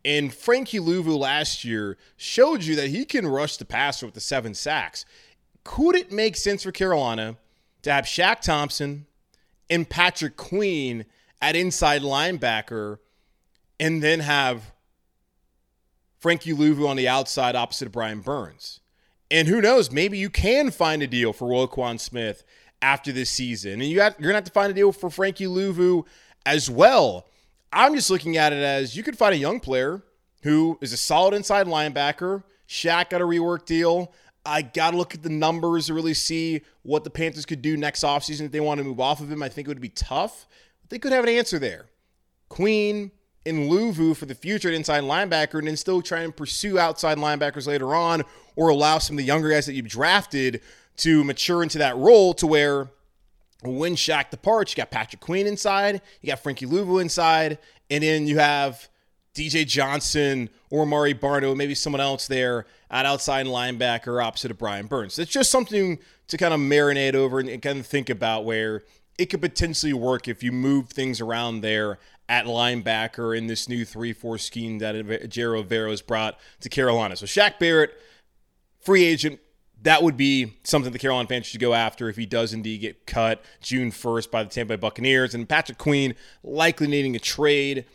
And 0.04 0.32
Frankie 0.32 0.78
Luvu 0.78 1.18
last 1.18 1.64
year 1.64 1.98
showed 2.16 2.64
you 2.64 2.74
that 2.76 2.88
he 2.88 3.04
can 3.04 3.26
rush 3.26 3.56
the 3.56 3.64
passer 3.64 4.06
with 4.06 4.14
the 4.14 4.20
seven 4.20 4.54
sacks. 4.54 5.04
Could 5.64 5.94
it 5.94 6.10
make 6.10 6.36
sense 6.36 6.62
for 6.62 6.72
Carolina 6.72 7.36
to 7.82 7.92
have 7.92 8.06
Shaq 8.06 8.40
Thompson 8.40 9.06
and 9.68 9.88
Patrick 9.88 10.36
Queen 10.36 11.04
at 11.42 11.54
inside 11.54 12.02
linebacker 12.02 12.98
and 13.78 14.02
then 14.02 14.20
have 14.20 14.72
Frankie 16.18 16.52
Luvu 16.52 16.88
on 16.88 16.96
the 16.96 17.08
outside 17.08 17.54
opposite 17.54 17.86
of 17.86 17.92
Brian 17.92 18.20
Burns? 18.20 18.80
And 19.30 19.48
who 19.48 19.60
knows, 19.60 19.90
maybe 19.90 20.18
you 20.18 20.30
can 20.30 20.70
find 20.70 21.02
a 21.02 21.06
deal 21.06 21.32
for 21.32 21.48
Roquan 21.48 22.00
Smith 22.00 22.42
after 22.82 23.12
this 23.12 23.30
season. 23.30 23.74
And 23.74 23.84
you 23.84 23.96
you're 23.96 24.10
going 24.10 24.28
to 24.28 24.34
have 24.34 24.44
to 24.44 24.50
find 24.50 24.70
a 24.70 24.74
deal 24.74 24.92
for 24.92 25.10
Frankie 25.10 25.46
Luvu 25.46 26.04
as 26.46 26.70
well. 26.70 27.26
I'm 27.72 27.94
just 27.94 28.10
looking 28.10 28.36
at 28.36 28.52
it 28.52 28.62
as 28.62 28.96
you 28.96 29.02
could 29.02 29.16
find 29.16 29.34
a 29.34 29.38
young 29.38 29.60
player 29.60 30.02
who 30.42 30.78
is 30.80 30.92
a 30.92 30.96
solid 30.96 31.34
inside 31.34 31.66
linebacker. 31.66 32.42
Shaq 32.68 33.10
got 33.10 33.20
a 33.20 33.24
rework 33.24 33.64
deal. 33.64 34.12
I 34.44 34.62
got 34.62 34.92
to 34.92 34.96
look 34.96 35.14
at 35.14 35.22
the 35.22 35.28
numbers 35.28 35.86
to 35.86 35.94
really 35.94 36.14
see 36.14 36.62
what 36.82 37.04
the 37.04 37.10
Panthers 37.10 37.44
could 37.44 37.62
do 37.62 37.76
next 37.76 38.02
offseason 38.02 38.46
if 38.46 38.52
they 38.52 38.60
want 38.60 38.78
to 38.78 38.84
move 38.84 38.98
off 38.98 39.20
of 39.20 39.30
him. 39.30 39.42
I 39.42 39.48
think 39.48 39.68
it 39.68 39.70
would 39.70 39.80
be 39.80 39.90
tough, 39.90 40.46
but 40.80 40.90
they 40.90 40.98
could 40.98 41.12
have 41.12 41.24
an 41.24 41.30
answer 41.30 41.58
there. 41.58 41.86
Queen 42.48 43.12
and 43.46 43.70
Luvu 43.70 44.16
for 44.16 44.26
the 44.26 44.34
future 44.34 44.68
at 44.68 44.74
inside 44.74 45.02
linebacker, 45.02 45.58
and 45.58 45.68
then 45.68 45.76
still 45.76 46.02
try 46.02 46.20
and 46.20 46.34
pursue 46.34 46.78
outside 46.78 47.18
linebackers 47.18 47.66
later 47.66 47.94
on, 47.94 48.22
or 48.56 48.68
allow 48.68 48.98
some 48.98 49.14
of 49.14 49.18
the 49.18 49.24
younger 49.24 49.50
guys 49.50 49.66
that 49.66 49.74
you've 49.74 49.88
drafted 49.88 50.60
to 50.98 51.22
mature 51.24 51.62
into 51.62 51.78
that 51.78 51.96
role 51.96 52.34
to 52.34 52.46
where 52.46 52.88
when 53.62 53.94
Shaq 53.94 54.30
departs, 54.30 54.72
you 54.72 54.76
got 54.76 54.90
Patrick 54.90 55.20
Queen 55.20 55.46
inside, 55.46 56.00
you 56.20 56.28
got 56.28 56.40
Frankie 56.40 56.66
Luvu 56.66 57.00
inside, 57.00 57.58
and 57.90 58.02
then 58.02 58.26
you 58.26 58.38
have 58.38 58.88
DJ 59.34 59.66
Johnson 59.66 60.50
or 60.70 60.86
Mari 60.86 61.14
Barno, 61.14 61.56
maybe 61.56 61.74
someone 61.74 62.00
else 62.00 62.26
there 62.26 62.66
at 62.90 63.06
outside 63.06 63.46
linebacker 63.46 64.22
opposite 64.22 64.50
of 64.50 64.58
Brian 64.58 64.86
Burns. 64.86 65.18
It's 65.18 65.30
just 65.30 65.50
something 65.50 65.98
to 66.28 66.36
kind 66.36 66.54
of 66.54 66.60
marinate 66.60 67.14
over 67.14 67.40
and 67.40 67.62
kind 67.62 67.78
of 67.78 67.86
think 67.86 68.10
about 68.10 68.44
where 68.44 68.82
it 69.18 69.26
could 69.26 69.40
potentially 69.40 69.92
work 69.92 70.28
if 70.28 70.42
you 70.42 70.52
move 70.52 70.88
things 70.88 71.20
around 71.20 71.60
there 71.60 71.98
at 72.28 72.46
linebacker 72.46 73.36
in 73.36 73.48
this 73.48 73.68
new 73.68 73.84
3 73.84 74.12
4 74.12 74.38
scheme 74.38 74.78
that 74.78 74.94
Ejiro 74.94 75.64
Evero 75.64 75.90
has 75.90 76.00
brought 76.00 76.38
to 76.60 76.68
Carolina. 76.68 77.16
So 77.16 77.26
Shaq 77.26 77.58
Barrett, 77.58 77.92
free 78.80 79.04
agent, 79.04 79.40
that 79.82 80.02
would 80.02 80.16
be 80.16 80.54
something 80.62 80.92
the 80.92 80.98
Carolina 80.98 81.28
Panthers 81.28 81.48
should 81.48 81.60
go 81.60 81.74
after 81.74 82.08
if 82.08 82.16
he 82.16 82.26
does 82.26 82.52
indeed 82.52 82.78
get 82.78 83.06
cut 83.06 83.42
June 83.60 83.90
1st 83.90 84.30
by 84.30 84.42
the 84.42 84.50
Tampa 84.50 84.76
Bay 84.76 84.80
Buccaneers. 84.80 85.34
And 85.34 85.48
Patrick 85.48 85.78
Queen 85.78 86.14
likely 86.42 86.86
needing 86.86 87.16
a 87.16 87.18
trade. 87.18 87.86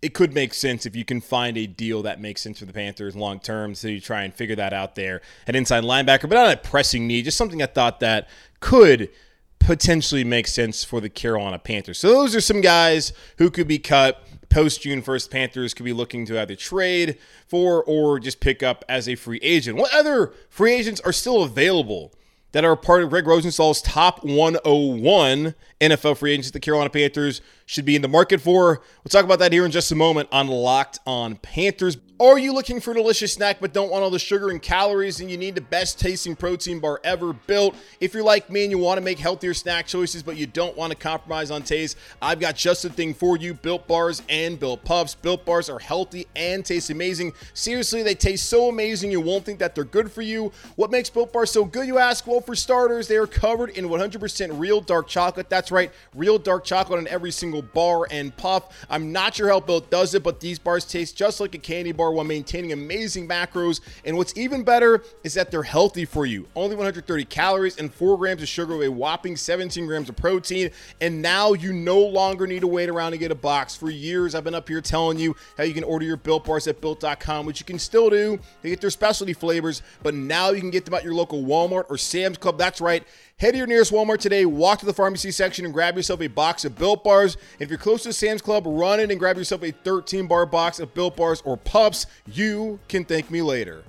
It 0.00 0.12
could 0.12 0.34
make 0.34 0.52
sense 0.52 0.84
if 0.84 0.94
you 0.94 1.04
can 1.04 1.20
find 1.20 1.56
a 1.56 1.66
deal 1.66 2.02
that 2.02 2.20
makes 2.20 2.42
sense 2.42 2.58
for 2.58 2.66
the 2.66 2.72
Panthers 2.72 3.16
long 3.16 3.40
term. 3.40 3.74
So 3.74 3.88
you 3.88 4.00
try 4.00 4.22
and 4.22 4.34
figure 4.34 4.56
that 4.56 4.72
out 4.72 4.94
there 4.94 5.22
at 5.46 5.56
inside 5.56 5.84
linebacker, 5.84 6.28
but 6.28 6.34
not 6.34 6.52
a 6.52 6.56
pressing 6.56 7.06
need, 7.06 7.24
just 7.24 7.38
something 7.38 7.62
I 7.62 7.66
thought 7.66 8.00
that 8.00 8.28
could 8.60 9.10
potentially 9.58 10.24
make 10.24 10.46
sense 10.46 10.84
for 10.84 11.00
the 11.00 11.08
Carolina 11.08 11.58
Panthers. 11.58 11.98
So 11.98 12.08
those 12.08 12.34
are 12.34 12.40
some 12.40 12.60
guys 12.60 13.12
who 13.38 13.50
could 13.50 13.66
be 13.66 13.78
cut 13.78 14.22
post 14.54 14.82
June 14.82 15.02
1st, 15.02 15.30
Panthers 15.32 15.74
could 15.74 15.82
be 15.82 15.92
looking 15.92 16.24
to 16.26 16.40
either 16.40 16.54
trade 16.54 17.18
for 17.48 17.82
or 17.82 18.20
just 18.20 18.38
pick 18.38 18.62
up 18.62 18.84
as 18.88 19.08
a 19.08 19.16
free 19.16 19.40
agent. 19.42 19.76
What 19.76 19.92
other 19.92 20.32
free 20.48 20.72
agents 20.72 21.00
are 21.00 21.12
still 21.12 21.42
available 21.42 22.12
that 22.52 22.64
are 22.64 22.76
part 22.76 23.02
of 23.02 23.10
Gregg 23.10 23.26
Rosenthal's 23.26 23.82
top 23.82 24.22
101 24.22 25.56
NFL 25.84 26.18
free 26.18 26.32
agents 26.32 26.50
the 26.50 26.60
Carolina 26.60 26.90
Panthers 26.90 27.40
should 27.66 27.84
be 27.84 27.96
in 27.96 28.02
the 28.02 28.08
market 28.08 28.40
for? 28.40 28.82
We'll 29.02 29.10
talk 29.10 29.24
about 29.24 29.38
that 29.38 29.52
here 29.52 29.64
in 29.64 29.70
just 29.70 29.90
a 29.92 29.94
moment 29.94 30.28
on 30.32 30.48
Locked 30.48 30.98
on 31.06 31.36
Panthers. 31.36 31.96
Are 32.20 32.38
you 32.38 32.54
looking 32.54 32.80
for 32.80 32.92
a 32.92 32.94
delicious 32.94 33.32
snack 33.32 33.58
but 33.60 33.72
don't 33.72 33.90
want 33.90 34.04
all 34.04 34.10
the 34.10 34.20
sugar 34.20 34.50
and 34.50 34.62
calories 34.62 35.20
and 35.20 35.28
you 35.28 35.36
need 35.36 35.56
the 35.56 35.60
best 35.60 35.98
tasting 35.98 36.36
protein 36.36 36.78
bar 36.78 37.00
ever 37.02 37.32
built? 37.32 37.74
If 37.98 38.14
you're 38.14 38.22
like 38.22 38.48
me 38.48 38.62
and 38.62 38.70
you 38.70 38.78
want 38.78 38.98
to 38.98 39.04
make 39.04 39.18
healthier 39.18 39.52
snack 39.52 39.88
choices 39.88 40.22
but 40.22 40.36
you 40.36 40.46
don't 40.46 40.76
want 40.76 40.92
to 40.92 40.96
compromise 40.96 41.50
on 41.50 41.64
taste, 41.64 41.98
I've 42.22 42.38
got 42.38 42.54
just 42.54 42.84
the 42.84 42.88
thing 42.90 43.14
for 43.14 43.36
you 43.36 43.52
Built 43.52 43.88
Bars 43.88 44.22
and 44.28 44.60
Built 44.60 44.84
Puffs. 44.84 45.16
Built 45.16 45.44
Bars 45.44 45.68
are 45.68 45.80
healthy 45.80 46.28
and 46.36 46.64
taste 46.64 46.88
amazing. 46.88 47.32
Seriously, 47.52 48.04
they 48.04 48.14
taste 48.14 48.48
so 48.48 48.68
amazing 48.68 49.10
you 49.10 49.20
won't 49.20 49.44
think 49.44 49.58
that 49.58 49.74
they're 49.74 49.82
good 49.82 50.12
for 50.12 50.22
you. 50.22 50.52
What 50.76 50.92
makes 50.92 51.10
Built 51.10 51.32
Bars 51.32 51.50
so 51.50 51.64
good, 51.64 51.88
you 51.88 51.98
ask? 51.98 52.28
Well, 52.28 52.40
for 52.40 52.54
starters, 52.54 53.08
they 53.08 53.16
are 53.16 53.26
covered 53.26 53.70
in 53.70 53.86
100% 53.86 54.56
real 54.56 54.80
dark 54.80 55.08
chocolate. 55.08 55.50
That's 55.50 55.72
right, 55.74 55.92
real 56.14 56.38
dark 56.38 56.64
chocolate 56.64 56.98
in 56.98 57.08
every 57.08 57.30
single 57.30 57.44
single 57.44 57.60
bar 57.60 58.08
and 58.10 58.34
puff. 58.36 58.86
I'm 58.88 59.12
not 59.12 59.34
sure 59.34 59.48
how 59.48 59.60
Built 59.60 59.90
does 59.90 60.14
it, 60.14 60.22
but 60.22 60.40
these 60.40 60.58
bars 60.58 60.86
taste 60.86 61.14
just 61.14 61.40
like 61.40 61.54
a 61.54 61.58
candy 61.58 61.92
bar 61.92 62.10
while 62.10 62.24
maintaining 62.24 62.72
amazing 62.72 63.28
macros. 63.28 63.80
And 64.04 64.16
what's 64.16 64.34
even 64.34 64.64
better 64.64 65.02
is 65.22 65.34
that 65.34 65.50
they're 65.50 65.62
healthy 65.62 66.06
for 66.06 66.24
you. 66.24 66.46
Only 66.56 66.74
130 66.74 67.26
calories 67.26 67.76
and 67.76 67.92
4 67.92 68.16
grams 68.16 68.40
of 68.40 68.48
sugar 68.48 68.78
with 68.78 68.88
a 68.88 68.90
whopping 68.90 69.36
17 69.36 69.86
grams 69.86 70.08
of 70.08 70.16
protein. 70.16 70.70
And 71.02 71.20
now 71.20 71.52
you 71.52 71.74
no 71.74 72.00
longer 72.00 72.46
need 72.46 72.60
to 72.60 72.66
wait 72.66 72.88
around 72.88 73.12
to 73.12 73.18
get 73.18 73.30
a 73.30 73.34
box. 73.34 73.76
For 73.76 73.90
years, 73.90 74.34
I've 74.34 74.44
been 74.44 74.54
up 74.54 74.66
here 74.66 74.80
telling 74.80 75.18
you 75.18 75.36
how 75.58 75.64
you 75.64 75.74
can 75.74 75.84
order 75.84 76.06
your 76.06 76.16
Built 76.16 76.46
bars 76.46 76.66
at 76.66 76.80
Built.com, 76.80 77.44
which 77.44 77.60
you 77.60 77.66
can 77.66 77.78
still 77.78 78.08
do 78.08 78.38
to 78.62 78.68
get 78.70 78.80
their 78.80 78.88
specialty 78.88 79.34
flavors. 79.34 79.82
But 80.02 80.14
now 80.14 80.50
you 80.50 80.60
can 80.60 80.70
get 80.70 80.86
them 80.86 80.94
at 80.94 81.04
your 81.04 81.14
local 81.14 81.42
Walmart 81.44 81.84
or 81.90 81.98
Sam's 81.98 82.38
Club. 82.38 82.56
That's 82.56 82.80
right. 82.80 83.04
Head 83.36 83.50
to 83.50 83.58
your 83.58 83.66
nearest 83.66 83.92
Walmart 83.92 84.18
today, 84.18 84.46
walk 84.46 84.78
to 84.78 84.86
the 84.86 84.94
pharmacy 84.94 85.32
section, 85.32 85.53
and 85.62 85.72
grab 85.72 85.96
yourself 85.96 86.20
a 86.20 86.26
box 86.26 86.64
of 86.64 86.76
Built 86.76 87.04
Bars. 87.04 87.36
If 87.58 87.68
you're 87.68 87.78
close 87.78 88.02
to 88.04 88.12
Sam's 88.12 88.42
Club, 88.42 88.64
run 88.66 89.00
in 89.00 89.10
and 89.10 89.20
grab 89.20 89.36
yourself 89.36 89.62
a 89.62 89.70
13 89.70 90.26
bar 90.26 90.46
box 90.46 90.80
of 90.80 90.92
Built 90.94 91.16
Bars 91.16 91.42
or 91.44 91.56
Pups. 91.56 92.06
You 92.26 92.80
can 92.88 93.04
thank 93.04 93.30
me 93.30 93.42
later. 93.42 93.84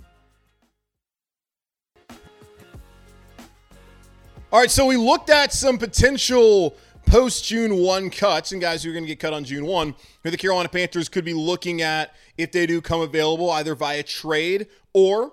All 4.51 4.59
right, 4.59 4.71
so 4.71 4.85
we 4.85 4.95
looked 4.95 5.29
at 5.29 5.51
some 5.51 5.77
potential 5.77 6.75
post 7.05 7.45
June 7.45 7.77
1 7.77 8.09
cuts 8.09 8.51
and 8.51 8.61
guys 8.61 8.83
who 8.83 8.89
are 8.89 8.93
going 8.93 9.03
to 9.03 9.07
get 9.07 9.19
cut 9.19 9.33
on 9.33 9.43
June 9.43 9.65
1 9.65 9.95
who 10.23 10.31
the 10.31 10.37
Carolina 10.37 10.69
Panthers 10.69 11.09
could 11.09 11.25
be 11.25 11.33
looking 11.33 11.81
at 11.81 12.13
if 12.37 12.51
they 12.51 12.65
do 12.65 12.81
come 12.81 13.01
available 13.01 13.49
either 13.51 13.75
via 13.75 14.03
trade 14.03 14.67
or 14.93 15.31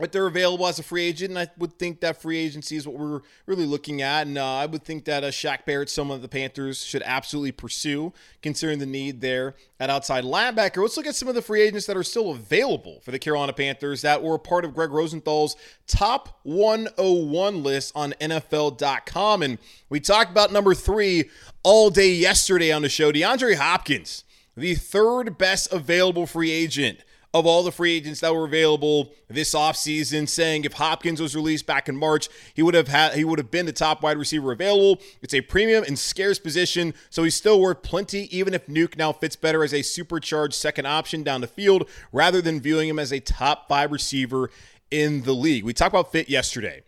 if 0.00 0.12
they're 0.12 0.26
available 0.26 0.66
as 0.66 0.78
a 0.78 0.82
free 0.82 1.04
agent, 1.04 1.30
and 1.30 1.38
I 1.38 1.48
would 1.58 1.78
think 1.78 2.00
that 2.00 2.20
free 2.20 2.38
agency 2.38 2.76
is 2.76 2.86
what 2.86 2.98
we're 2.98 3.20
really 3.46 3.66
looking 3.66 4.00
at. 4.02 4.26
And 4.26 4.38
uh, 4.38 4.44
I 4.44 4.66
would 4.66 4.84
think 4.84 5.04
that 5.06 5.24
uh, 5.24 5.28
Shaq 5.28 5.64
Barrett, 5.64 5.90
some 5.90 6.10
of 6.10 6.22
the 6.22 6.28
Panthers 6.28 6.84
should 6.84 7.02
absolutely 7.04 7.52
pursue, 7.52 8.12
considering 8.40 8.78
the 8.78 8.86
need 8.86 9.20
there 9.20 9.54
at 9.80 9.90
outside 9.90 10.24
linebacker. 10.24 10.82
Let's 10.82 10.96
look 10.96 11.06
at 11.06 11.16
some 11.16 11.28
of 11.28 11.34
the 11.34 11.42
free 11.42 11.62
agents 11.62 11.86
that 11.86 11.96
are 11.96 12.02
still 12.04 12.30
available 12.30 13.00
for 13.00 13.10
the 13.10 13.18
Carolina 13.18 13.52
Panthers 13.52 14.02
that 14.02 14.22
were 14.22 14.38
part 14.38 14.64
of 14.64 14.74
Gregg 14.74 14.90
Rosenthal's 14.90 15.56
top 15.86 16.38
101 16.44 17.62
list 17.62 17.92
on 17.94 18.14
NFL.com. 18.20 19.42
And 19.42 19.58
we 19.88 20.00
talked 20.00 20.30
about 20.30 20.52
number 20.52 20.74
three 20.74 21.30
all 21.62 21.90
day 21.90 22.12
yesterday 22.12 22.72
on 22.72 22.82
the 22.82 22.88
show 22.88 23.10
DeAndre 23.10 23.56
Hopkins, 23.56 24.24
the 24.56 24.74
third 24.74 25.38
best 25.38 25.72
available 25.72 26.26
free 26.26 26.50
agent 26.50 27.00
of 27.34 27.46
all 27.46 27.62
the 27.62 27.72
free 27.72 27.94
agents 27.94 28.20
that 28.20 28.34
were 28.34 28.44
available 28.44 29.12
this 29.28 29.54
offseason, 29.54 30.28
saying 30.28 30.64
if 30.64 30.74
Hopkins 30.74 31.20
was 31.20 31.36
released 31.36 31.66
back 31.66 31.88
in 31.88 31.96
March, 31.96 32.28
he 32.54 32.62
would 32.62 32.74
have 32.74 32.88
had 32.88 33.14
he 33.14 33.24
would 33.24 33.38
have 33.38 33.50
been 33.50 33.66
the 33.66 33.72
top 33.72 34.02
wide 34.02 34.16
receiver 34.16 34.50
available. 34.50 35.00
It's 35.20 35.34
a 35.34 35.42
premium 35.42 35.84
and 35.84 35.98
scarce 35.98 36.38
position, 36.38 36.94
so 37.10 37.24
he's 37.24 37.34
still 37.34 37.60
worth 37.60 37.82
plenty, 37.82 38.34
even 38.34 38.54
if 38.54 38.66
Nuke 38.66 38.96
now 38.96 39.12
fits 39.12 39.36
better 39.36 39.62
as 39.62 39.74
a 39.74 39.82
supercharged 39.82 40.54
second 40.54 40.86
option 40.86 41.22
down 41.22 41.42
the 41.42 41.46
field, 41.46 41.88
rather 42.12 42.40
than 42.40 42.60
viewing 42.60 42.88
him 42.88 42.98
as 42.98 43.12
a 43.12 43.20
top 43.20 43.68
five 43.68 43.92
receiver 43.92 44.50
in 44.90 45.22
the 45.22 45.34
league. 45.34 45.64
We 45.64 45.74
talked 45.74 45.92
about 45.92 46.10
fit 46.12 46.30
yesterday 46.30 46.82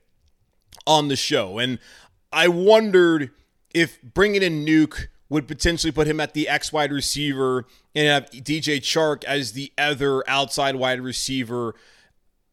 on 0.86 1.08
the 1.08 1.16
show, 1.16 1.58
and 1.58 1.78
I 2.32 2.48
wondered 2.48 3.30
if 3.74 4.00
bringing 4.02 4.42
in 4.42 4.64
Nuke 4.64 5.08
would 5.30 5.48
potentially 5.48 5.92
put 5.92 6.06
him 6.06 6.20
at 6.20 6.34
the 6.34 6.48
X 6.48 6.72
wide 6.72 6.92
receiver 6.92 7.64
and 7.94 8.06
have 8.06 8.30
DJ 8.30 8.78
Chark 8.78 9.24
as 9.24 9.52
the 9.52 9.72
other 9.78 10.28
outside 10.28 10.76
wide 10.76 11.00
receiver 11.00 11.74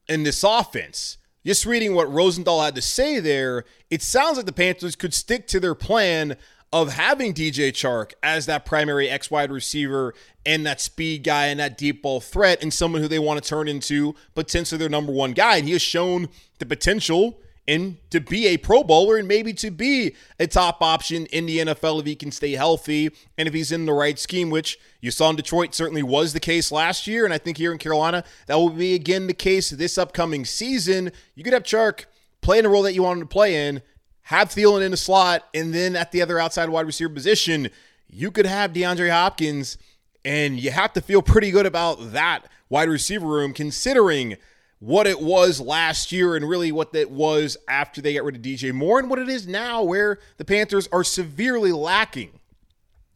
in 0.08 0.24
this 0.24 0.44
offense. 0.44 1.18
Just 1.46 1.66
reading 1.66 1.96
what 1.96 2.12
Rosenthal 2.12 2.62
had 2.62 2.76
to 2.76 2.82
say 2.82 3.20
there, 3.20 3.66
it 3.90 4.02
sounds 4.02 4.38
like 4.38 4.46
the 4.46 4.54
Panthers 4.54 4.96
could 4.96 5.14
stick 5.14 5.48
to 5.48 5.60
their 5.60 5.76
plan 5.76 6.38
of 6.74 6.94
having 6.94 7.34
DJ 7.34 7.70
Chark 7.70 8.12
as 8.22 8.46
that 8.46 8.66
primary 8.66 9.10
X 9.10 9.32
wide 9.32 9.52
receiver 9.52 10.14
and 10.46 10.66
that 10.66 10.82
speed 10.82 11.24
guy 11.24 11.48
and 11.48 11.60
that 11.60 11.78
deep 11.78 12.04
ball 12.04 12.20
threat 12.20 12.62
and 12.62 12.74
someone 12.74 13.02
who 13.02 13.08
they 13.08 13.20
want 13.20 13.42
to 13.42 13.50
turn 13.50 13.68
into 13.68 14.14
potentially 14.36 14.78
their 14.78 14.90
number 14.90 15.12
one 15.12 15.32
guy. 15.32 15.58
And 15.58 15.66
he 15.66 15.72
has 15.72 15.82
shown 15.82 16.28
the 16.60 16.66
potential 16.66 17.40
and 17.68 17.98
to 18.12 18.22
be 18.22 18.48
a 18.48 18.58
Pro 18.58 18.84
Bowler 18.84 19.18
and 19.18 19.28
maybe 19.28 19.54
to 19.54 19.70
be 19.70 20.16
a 20.40 20.48
top 20.48 20.82
option 20.82 21.26
in 21.28 21.46
the 21.46 21.60
NFL 21.60 22.00
if 22.00 22.06
he 22.06 22.16
can 22.16 22.32
stay 22.32 22.54
healthy 22.54 23.12
and 23.38 23.48
if 23.48 23.54
he's 23.54 23.72
in 23.72 23.86
the 23.86 23.94
right 23.94 24.18
scheme, 24.18 24.50
which 24.50 24.80
you 25.02 25.12
saw 25.12 25.30
in 25.30 25.36
Detroit 25.36 25.76
certainly 25.76 26.04
was 26.04 26.34
the 26.34 26.40
case 26.40 26.72
last 26.72 27.08
year. 27.08 27.26
And 27.26 27.34
I 27.34 27.38
think 27.38 27.58
here 27.58 27.72
in 27.72 27.78
Carolina, 27.78 28.24
that 28.46 28.56
will 28.56 28.70
be 28.70 28.96
again 28.96 29.28
the 29.28 29.34
case 29.34 29.70
this 29.70 29.98
upcoming 29.98 30.46
season. 30.46 31.12
You 31.36 31.44
could 31.44 31.54
have 31.54 31.64
Chark 31.64 32.06
play 32.42 32.60
in 32.60 32.66
a 32.66 32.70
role 32.70 32.84
that 32.84 32.94
you 32.94 33.04
want 33.04 33.18
him 33.18 33.28
to 33.28 33.32
play 33.32 33.68
in, 33.68 33.82
have 34.24 34.50
Thielen 34.50 34.84
in 34.84 34.92
the 34.92 34.98
slot, 34.98 35.44
and 35.54 35.74
then 35.74 35.96
at 35.96 36.12
the 36.12 36.22
other 36.22 36.40
outside 36.40 36.70
wide 36.70 36.86
receiver 36.86 37.14
position, 37.14 37.70
you 38.08 38.32
could 38.32 38.46
have 38.46 38.72
DeAndre 38.72 39.12
Hopkins. 39.12 39.78
And 40.26 40.60
you 40.60 40.72
have 40.72 40.92
to 40.94 41.02
feel 41.02 41.22
pretty 41.22 41.52
good 41.52 41.66
about 41.66 42.12
that 42.12 42.48
wide 42.70 42.90
receiver 42.90 43.26
room 43.26 43.54
considering 43.54 44.36
what 44.80 45.08
it 45.08 45.20
was 45.20 45.60
last 45.60 46.12
year 46.12 46.36
and 46.36 46.48
really 46.48 46.72
what 46.72 46.94
that 46.94 47.10
was 47.10 47.58
after 47.68 48.02
they 48.02 48.14
got 48.14 48.24
rid 48.24 48.36
of 48.36 48.42
DJ 48.42 48.72
Moore 48.74 49.00
and 49.00 49.10
what 49.10 49.20
it 49.20 49.30
is 49.30 49.48
now, 49.48 49.82
where 49.84 50.20
the 50.38 50.46
Panthers 50.46 50.88
are 50.92 51.04
severely 51.04 51.72
lacking 51.72 52.32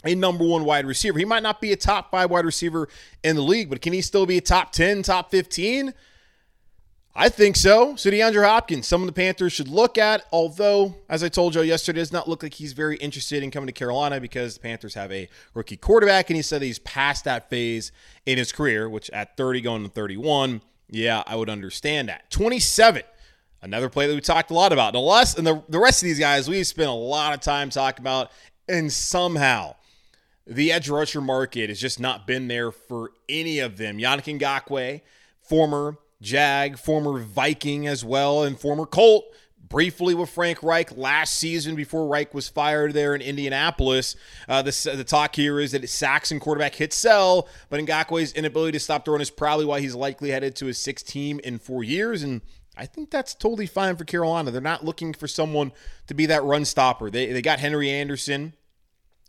a 0.03 0.15
number 0.15 0.43
one 0.43 0.65
wide 0.65 0.85
receiver. 0.85 1.19
He 1.19 1.25
might 1.25 1.43
not 1.43 1.61
be 1.61 1.71
a 1.71 1.75
top 1.75 2.09
five 2.09 2.31
wide 2.31 2.45
receiver 2.45 2.87
in 3.23 3.35
the 3.35 3.43
league, 3.43 3.69
but 3.69 3.81
can 3.81 3.93
he 3.93 4.01
still 4.01 4.25
be 4.25 4.37
a 4.37 4.41
top 4.41 4.71
10, 4.71 5.03
top 5.03 5.29
15? 5.29 5.93
I 7.13 7.27
think 7.27 7.57
so. 7.57 7.95
So 7.97 8.09
DeAndre 8.09 8.45
Hopkins, 8.45 8.87
some 8.87 9.01
of 9.01 9.07
the 9.07 9.13
Panthers 9.13 9.51
should 9.51 9.67
look 9.67 9.97
at, 9.97 10.23
although, 10.31 10.95
as 11.09 11.23
I 11.23 11.29
told 11.29 11.55
you 11.55 11.61
yesterday, 11.61 11.99
does 11.99 12.13
not 12.13 12.29
look 12.29 12.41
like 12.41 12.53
he's 12.53 12.71
very 12.71 12.95
interested 12.97 13.43
in 13.43 13.51
coming 13.51 13.67
to 13.67 13.73
Carolina 13.73 14.21
because 14.21 14.53
the 14.53 14.61
Panthers 14.61 14.93
have 14.93 15.11
a 15.11 15.27
rookie 15.53 15.75
quarterback, 15.75 16.29
and 16.29 16.37
he 16.37 16.41
said 16.41 16.61
he's 16.61 16.79
past 16.79 17.25
that 17.25 17.49
phase 17.49 17.91
in 18.25 18.37
his 18.37 18.53
career, 18.53 18.89
which 18.89 19.09
at 19.09 19.35
30 19.35 19.61
going 19.61 19.83
to 19.83 19.89
31 19.89 20.61
yeah, 20.91 21.23
I 21.25 21.37
would 21.37 21.49
understand 21.49 22.09
that. 22.09 22.29
27. 22.29 23.01
Another 23.63 23.89
play 23.89 24.07
that 24.07 24.13
we 24.13 24.21
talked 24.21 24.51
a 24.51 24.53
lot 24.53 24.73
about. 24.73 24.93
The 24.93 24.99
less 24.99 25.37
and 25.37 25.47
the, 25.47 25.63
the 25.69 25.79
rest 25.79 26.03
of 26.03 26.05
these 26.05 26.19
guys 26.19 26.49
we've 26.49 26.67
spent 26.67 26.89
a 26.89 26.93
lot 26.93 27.33
of 27.33 27.39
time 27.39 27.69
talking 27.69 28.03
about, 28.03 28.29
and 28.67 28.91
somehow 28.91 29.75
the 30.45 30.71
edge 30.71 30.89
rusher 30.89 31.21
market 31.21 31.69
has 31.69 31.79
just 31.79 31.99
not 31.99 32.27
been 32.27 32.47
there 32.47 32.71
for 32.71 33.11
any 33.29 33.59
of 33.59 33.77
them. 33.77 33.97
Yannick 33.97 34.37
Ngakoue, 34.37 35.01
former 35.41 35.97
Jag, 36.21 36.77
former 36.77 37.19
Viking 37.19 37.87
as 37.87 38.03
well, 38.03 38.43
and 38.43 38.59
former 38.59 38.85
Colt 38.85 39.25
briefly 39.71 40.13
with 40.13 40.29
Frank 40.29 40.61
Reich 40.61 40.95
last 40.97 41.35
season 41.35 41.75
before 41.75 42.05
Reich 42.07 42.33
was 42.33 42.49
fired 42.49 42.93
there 42.93 43.15
in 43.15 43.21
Indianapolis. 43.21 44.17
Uh, 44.47 44.61
the, 44.61 44.91
the 44.95 45.05
talk 45.05 45.35
here 45.35 45.59
is 45.59 45.71
that 45.71 45.89
Saxon 45.89 46.39
quarterback 46.39 46.75
hit 46.75 46.91
sell, 46.91 47.47
but 47.69 47.79
Ngakoue's 47.79 48.33
inability 48.33 48.73
to 48.73 48.79
stop 48.79 49.05
throwing 49.05 49.21
is 49.21 49.31
probably 49.31 49.65
why 49.65 49.79
he's 49.79 49.95
likely 49.95 50.29
headed 50.29 50.55
to 50.57 50.65
his 50.65 50.77
sixth 50.77 51.07
team 51.07 51.39
in 51.43 51.57
four 51.57 51.83
years. 51.83 52.21
And 52.21 52.41
I 52.75 52.85
think 52.85 53.09
that's 53.09 53.33
totally 53.33 53.65
fine 53.65 53.95
for 53.95 54.03
Carolina. 54.03 54.51
They're 54.51 54.61
not 54.61 54.83
looking 54.83 55.13
for 55.13 55.27
someone 55.27 55.71
to 56.07 56.13
be 56.13 56.25
that 56.27 56.43
run 56.43 56.65
stopper. 56.65 57.09
They, 57.09 57.31
they 57.31 57.41
got 57.41 57.59
Henry 57.59 57.89
Anderson. 57.89 58.53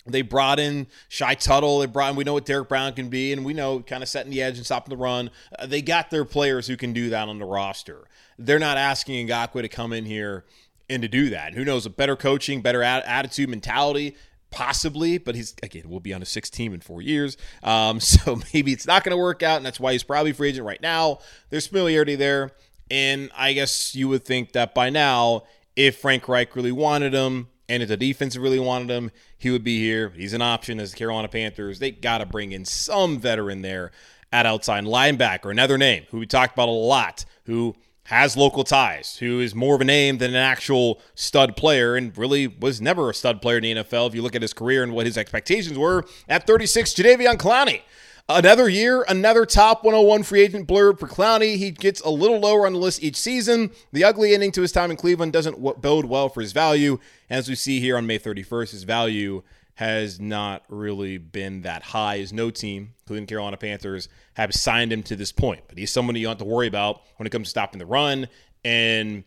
They 0.04 0.22
brought 0.22 0.58
in 0.58 0.88
Shy 1.08 1.34
Tuttle. 1.34 1.78
They 1.78 1.86
brought 1.86 2.10
in, 2.10 2.16
we 2.16 2.24
know 2.24 2.32
what 2.32 2.44
Derrick 2.44 2.68
Brown 2.68 2.92
can 2.92 3.08
be, 3.08 3.32
and 3.32 3.44
we 3.44 3.54
know 3.54 3.80
kind 3.80 4.02
of 4.02 4.08
setting 4.08 4.30
the 4.30 4.42
edge 4.42 4.56
and 4.56 4.66
stopping 4.66 4.90
the 4.90 5.00
run. 5.00 5.30
Uh, 5.58 5.66
they 5.66 5.80
got 5.80 6.10
their 6.10 6.24
players 6.24 6.66
who 6.66 6.76
can 6.76 6.92
do 6.92 7.10
that 7.10 7.28
on 7.28 7.38
the 7.38 7.44
roster 7.44 8.06
they're 8.38 8.58
not 8.58 8.76
asking 8.76 9.26
Ngakoue 9.26 9.62
to 9.62 9.68
come 9.68 9.92
in 9.92 10.04
here 10.04 10.44
and 10.88 11.02
to 11.02 11.08
do 11.08 11.30
that. 11.30 11.48
And 11.48 11.56
Who 11.56 11.64
knows? 11.64 11.86
A 11.86 11.90
better 11.90 12.16
coaching, 12.16 12.60
better 12.60 12.82
attitude, 12.82 13.48
mentality, 13.48 14.16
possibly. 14.50 15.18
But 15.18 15.34
he's 15.34 15.54
again, 15.62 15.88
will 15.88 16.00
be 16.00 16.12
on 16.12 16.22
a 16.22 16.26
six 16.26 16.50
team 16.50 16.74
in 16.74 16.80
four 16.80 17.02
years, 17.02 17.36
um, 17.62 18.00
so 18.00 18.40
maybe 18.52 18.72
it's 18.72 18.86
not 18.86 19.04
going 19.04 19.16
to 19.16 19.20
work 19.20 19.42
out, 19.42 19.56
and 19.56 19.66
that's 19.66 19.80
why 19.80 19.92
he's 19.92 20.02
probably 20.02 20.32
free 20.32 20.50
agent 20.50 20.66
right 20.66 20.82
now. 20.82 21.18
There's 21.50 21.66
familiarity 21.66 22.16
there, 22.16 22.52
and 22.90 23.30
I 23.36 23.52
guess 23.52 23.94
you 23.94 24.08
would 24.08 24.24
think 24.24 24.52
that 24.52 24.74
by 24.74 24.90
now, 24.90 25.44
if 25.76 25.98
Frank 25.98 26.28
Reich 26.28 26.54
really 26.54 26.72
wanted 26.72 27.14
him. 27.14 27.48
And 27.72 27.82
if 27.82 27.88
the 27.88 27.96
defense 27.96 28.36
really 28.36 28.58
wanted 28.58 28.90
him, 28.90 29.10
he 29.38 29.48
would 29.48 29.64
be 29.64 29.78
here. 29.78 30.10
He's 30.10 30.34
an 30.34 30.42
option 30.42 30.78
as 30.78 30.90
the 30.90 30.98
Carolina 30.98 31.28
Panthers. 31.28 31.78
They 31.78 31.90
got 31.90 32.18
to 32.18 32.26
bring 32.26 32.52
in 32.52 32.66
some 32.66 33.18
veteran 33.18 33.62
there 33.62 33.92
at 34.30 34.44
outside 34.44 34.84
linebacker. 34.84 35.50
Another 35.50 35.78
name 35.78 36.04
who 36.10 36.18
we 36.18 36.26
talked 36.26 36.52
about 36.52 36.68
a 36.68 36.70
lot, 36.70 37.24
who 37.46 37.74
has 38.04 38.36
local 38.36 38.62
ties, 38.62 39.16
who 39.16 39.40
is 39.40 39.54
more 39.54 39.74
of 39.74 39.80
a 39.80 39.86
name 39.86 40.18
than 40.18 40.32
an 40.32 40.36
actual 40.36 41.00
stud 41.14 41.56
player, 41.56 41.96
and 41.96 42.14
really 42.18 42.46
was 42.46 42.82
never 42.82 43.08
a 43.08 43.14
stud 43.14 43.40
player 43.40 43.56
in 43.56 43.62
the 43.62 43.74
NFL. 43.76 44.08
If 44.08 44.14
you 44.14 44.20
look 44.20 44.36
at 44.36 44.42
his 44.42 44.52
career 44.52 44.82
and 44.82 44.92
what 44.92 45.06
his 45.06 45.16
expectations 45.16 45.78
were 45.78 46.04
at 46.28 46.46
36, 46.46 46.92
Jadeveon 46.92 47.38
Clowney. 47.38 47.80
Another 48.28 48.68
year, 48.68 49.04
another 49.08 49.44
top 49.44 49.84
101 49.84 50.22
free 50.22 50.42
agent 50.42 50.68
blurb 50.68 50.98
for 50.98 51.08
Clowney. 51.08 51.56
He 51.56 51.70
gets 51.70 52.00
a 52.00 52.08
little 52.08 52.38
lower 52.38 52.66
on 52.66 52.72
the 52.72 52.78
list 52.78 53.02
each 53.02 53.16
season. 53.16 53.72
The 53.92 54.04
ugly 54.04 54.32
ending 54.32 54.52
to 54.52 54.62
his 54.62 54.72
time 54.72 54.90
in 54.90 54.96
Cleveland 54.96 55.32
doesn't 55.32 55.60
bode 55.82 56.04
well 56.04 56.28
for 56.28 56.40
his 56.40 56.52
value. 56.52 56.98
As 57.28 57.48
we 57.48 57.56
see 57.56 57.80
here 57.80 57.96
on 57.96 58.06
May 58.06 58.18
31st, 58.18 58.70
his 58.70 58.84
value 58.84 59.42
has 59.74 60.20
not 60.20 60.62
really 60.68 61.18
been 61.18 61.62
that 61.62 61.82
high 61.82 62.20
as 62.20 62.32
no 62.32 62.50
team, 62.50 62.94
including 63.00 63.26
Carolina 63.26 63.56
Panthers, 63.56 64.08
have 64.34 64.54
signed 64.54 64.92
him 64.92 65.02
to 65.02 65.16
this 65.16 65.32
point. 65.32 65.62
But 65.66 65.78
he's 65.78 65.90
someone 65.90 66.14
you 66.14 66.22
don't 66.22 66.38
have 66.38 66.46
to 66.46 66.52
worry 66.52 66.68
about 66.68 67.02
when 67.16 67.26
it 67.26 67.30
comes 67.30 67.46
to 67.46 67.50
stopping 67.50 67.80
the 67.80 67.86
run. 67.86 68.28
And 68.64 69.24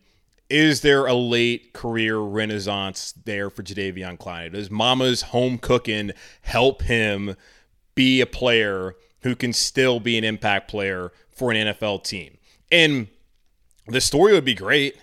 is 0.48 0.80
there 0.80 1.06
a 1.06 1.14
late 1.14 1.72
career 1.74 2.18
renaissance 2.18 3.12
there 3.24 3.50
for 3.50 3.62
Jadeveon 3.62 4.18
Clowney? 4.18 4.52
Does 4.52 4.70
Mama's 4.70 5.22
home 5.22 5.58
cooking 5.58 6.12
help 6.40 6.82
him 6.82 7.36
be 7.96 8.20
a 8.20 8.26
player 8.26 8.94
who 9.22 9.34
can 9.34 9.52
still 9.52 9.98
be 9.98 10.16
an 10.16 10.22
impact 10.22 10.70
player 10.70 11.12
for 11.30 11.50
an 11.50 11.56
NFL 11.56 12.04
team? 12.04 12.38
And 12.70 13.08
the 13.88 14.00
story 14.00 14.32
would 14.32 14.44
be 14.44 14.54
great. 14.54 14.96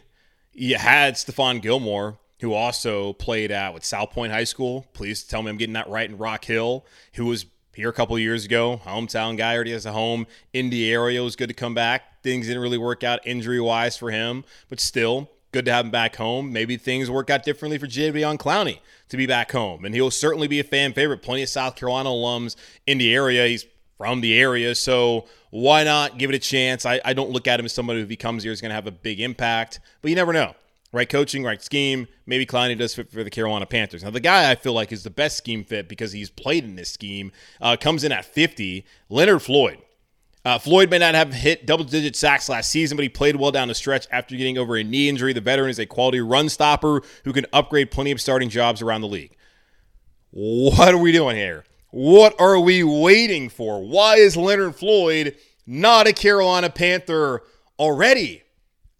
You 0.53 0.77
had 0.77 1.15
Stephon 1.15 1.61
Gilmore, 1.61 2.19
who 2.39 2.53
also 2.53 3.13
played 3.13 3.51
at 3.51 3.73
with 3.73 3.83
South 3.83 4.11
Point 4.11 4.31
High 4.31 4.43
School. 4.45 4.85
Please 4.93 5.23
tell 5.23 5.43
me 5.43 5.49
I'm 5.49 5.57
getting 5.57 5.73
that 5.73 5.89
right 5.89 6.09
in 6.09 6.17
Rock 6.17 6.45
Hill, 6.45 6.85
who 7.15 7.25
was 7.25 7.45
here 7.73 7.89
a 7.89 7.93
couple 7.93 8.17
years 8.19 8.45
ago. 8.45 8.81
Hometown 8.85 9.37
guy 9.37 9.55
already 9.55 9.71
has 9.71 9.85
a 9.85 9.91
home 9.91 10.27
in 10.53 10.69
the 10.69 10.91
area. 10.91 11.23
Was 11.23 11.35
good 11.35 11.47
to 11.49 11.55
come 11.55 11.73
back. 11.73 12.21
Things 12.21 12.47
didn't 12.47 12.61
really 12.61 12.77
work 12.77 13.03
out 13.03 13.25
injury 13.25 13.59
wise 13.59 13.97
for 13.97 14.11
him, 14.11 14.43
but 14.69 14.79
still 14.79 15.29
good 15.53 15.65
to 15.65 15.71
have 15.71 15.85
him 15.85 15.91
back 15.91 16.15
home. 16.17 16.51
Maybe 16.51 16.75
things 16.75 17.09
work 17.09 17.29
out 17.29 17.43
differently 17.43 17.77
for 17.77 17.87
Jadeveon 17.87 18.37
Clowney 18.37 18.79
to 19.09 19.17
be 19.17 19.25
back 19.25 19.51
home, 19.51 19.85
and 19.85 19.95
he'll 19.95 20.11
certainly 20.11 20.47
be 20.47 20.59
a 20.59 20.63
fan 20.63 20.93
favorite. 20.93 21.21
Plenty 21.21 21.43
of 21.43 21.49
South 21.49 21.75
Carolina 21.75 22.09
alums 22.09 22.55
in 22.85 22.97
the 22.97 23.13
area. 23.13 23.47
He's 23.47 23.65
from 23.97 24.21
the 24.21 24.33
area, 24.37 24.75
so 24.75 25.27
why 25.51 25.83
not 25.83 26.17
give 26.17 26.29
it 26.29 26.35
a 26.35 26.39
chance? 26.39 26.85
I, 26.85 26.99
I 27.05 27.13
don't 27.13 27.29
look 27.29 27.47
at 27.47 27.59
him 27.59 27.65
as 27.65 27.73
somebody 27.73 27.99
who, 27.99 28.03
if 28.03 28.09
he 28.09 28.17
comes 28.17 28.43
here, 28.43 28.51
is 28.51 28.59
going 28.59 28.71
to 28.71 28.75
have 28.75 28.87
a 28.87 28.91
big 28.91 29.21
impact, 29.21 29.79
but 30.01 30.09
you 30.09 30.15
never 30.15 30.33
know 30.33 30.55
right 30.93 31.09
coaching, 31.09 31.43
right 31.43 31.61
scheme. 31.61 32.07
Maybe 32.25 32.45
Clowney 32.45 32.77
does 32.77 32.95
fit 32.95 33.11
for 33.11 33.23
the 33.23 33.29
Carolina 33.29 33.65
Panthers. 33.65 34.03
Now, 34.03 34.11
the 34.11 34.19
guy 34.19 34.49
I 34.49 34.55
feel 34.55 34.73
like 34.73 34.91
is 34.91 35.03
the 35.03 35.09
best 35.09 35.37
scheme 35.37 35.65
fit 35.65 35.89
because 35.89 36.13
he's 36.13 36.29
played 36.29 36.63
in 36.63 36.75
this 36.75 36.89
scheme 36.89 37.31
uh, 37.59 37.75
comes 37.75 38.03
in 38.05 38.11
at 38.11 38.23
50, 38.23 38.85
Leonard 39.09 39.41
Floyd. 39.41 39.79
Uh, 40.45 40.59
Floyd 40.59 40.89
may 40.89 40.97
not 40.97 41.15
have 41.15 41.33
hit 41.33 41.65
double 41.65 41.85
digit 41.85 42.15
sacks 42.15 42.49
last 42.49 42.69
season, 42.69 42.97
but 42.97 43.03
he 43.03 43.09
played 43.09 43.37
well 43.37 43.51
down 43.51 43.69
the 43.69 43.75
stretch 43.75 44.07
after 44.11 44.35
getting 44.35 44.57
over 44.57 44.75
a 44.75 44.83
knee 44.83 45.07
injury. 45.07 45.31
The 45.31 45.39
veteran 45.39 45.69
is 45.69 45.79
a 45.79 45.85
quality 45.85 46.19
run 46.19 46.49
stopper 46.49 47.01
who 47.23 47.31
can 47.31 47.45
upgrade 47.53 47.91
plenty 47.91 48.11
of 48.11 48.19
starting 48.19 48.49
jobs 48.49 48.81
around 48.81 49.01
the 49.01 49.07
league. 49.07 49.37
What 50.31 50.93
are 50.93 50.97
we 50.97 51.11
doing 51.13 51.37
here? 51.37 51.63
What 51.91 52.39
are 52.41 52.59
we 52.59 52.83
waiting 52.83 53.49
for? 53.49 53.81
Why 53.87 54.15
is 54.15 54.35
Leonard 54.35 54.75
Floyd 54.75 55.37
not 55.65 56.07
a 56.07 56.13
Carolina 56.13 56.69
Panther 56.69 57.43
already? 57.79 58.43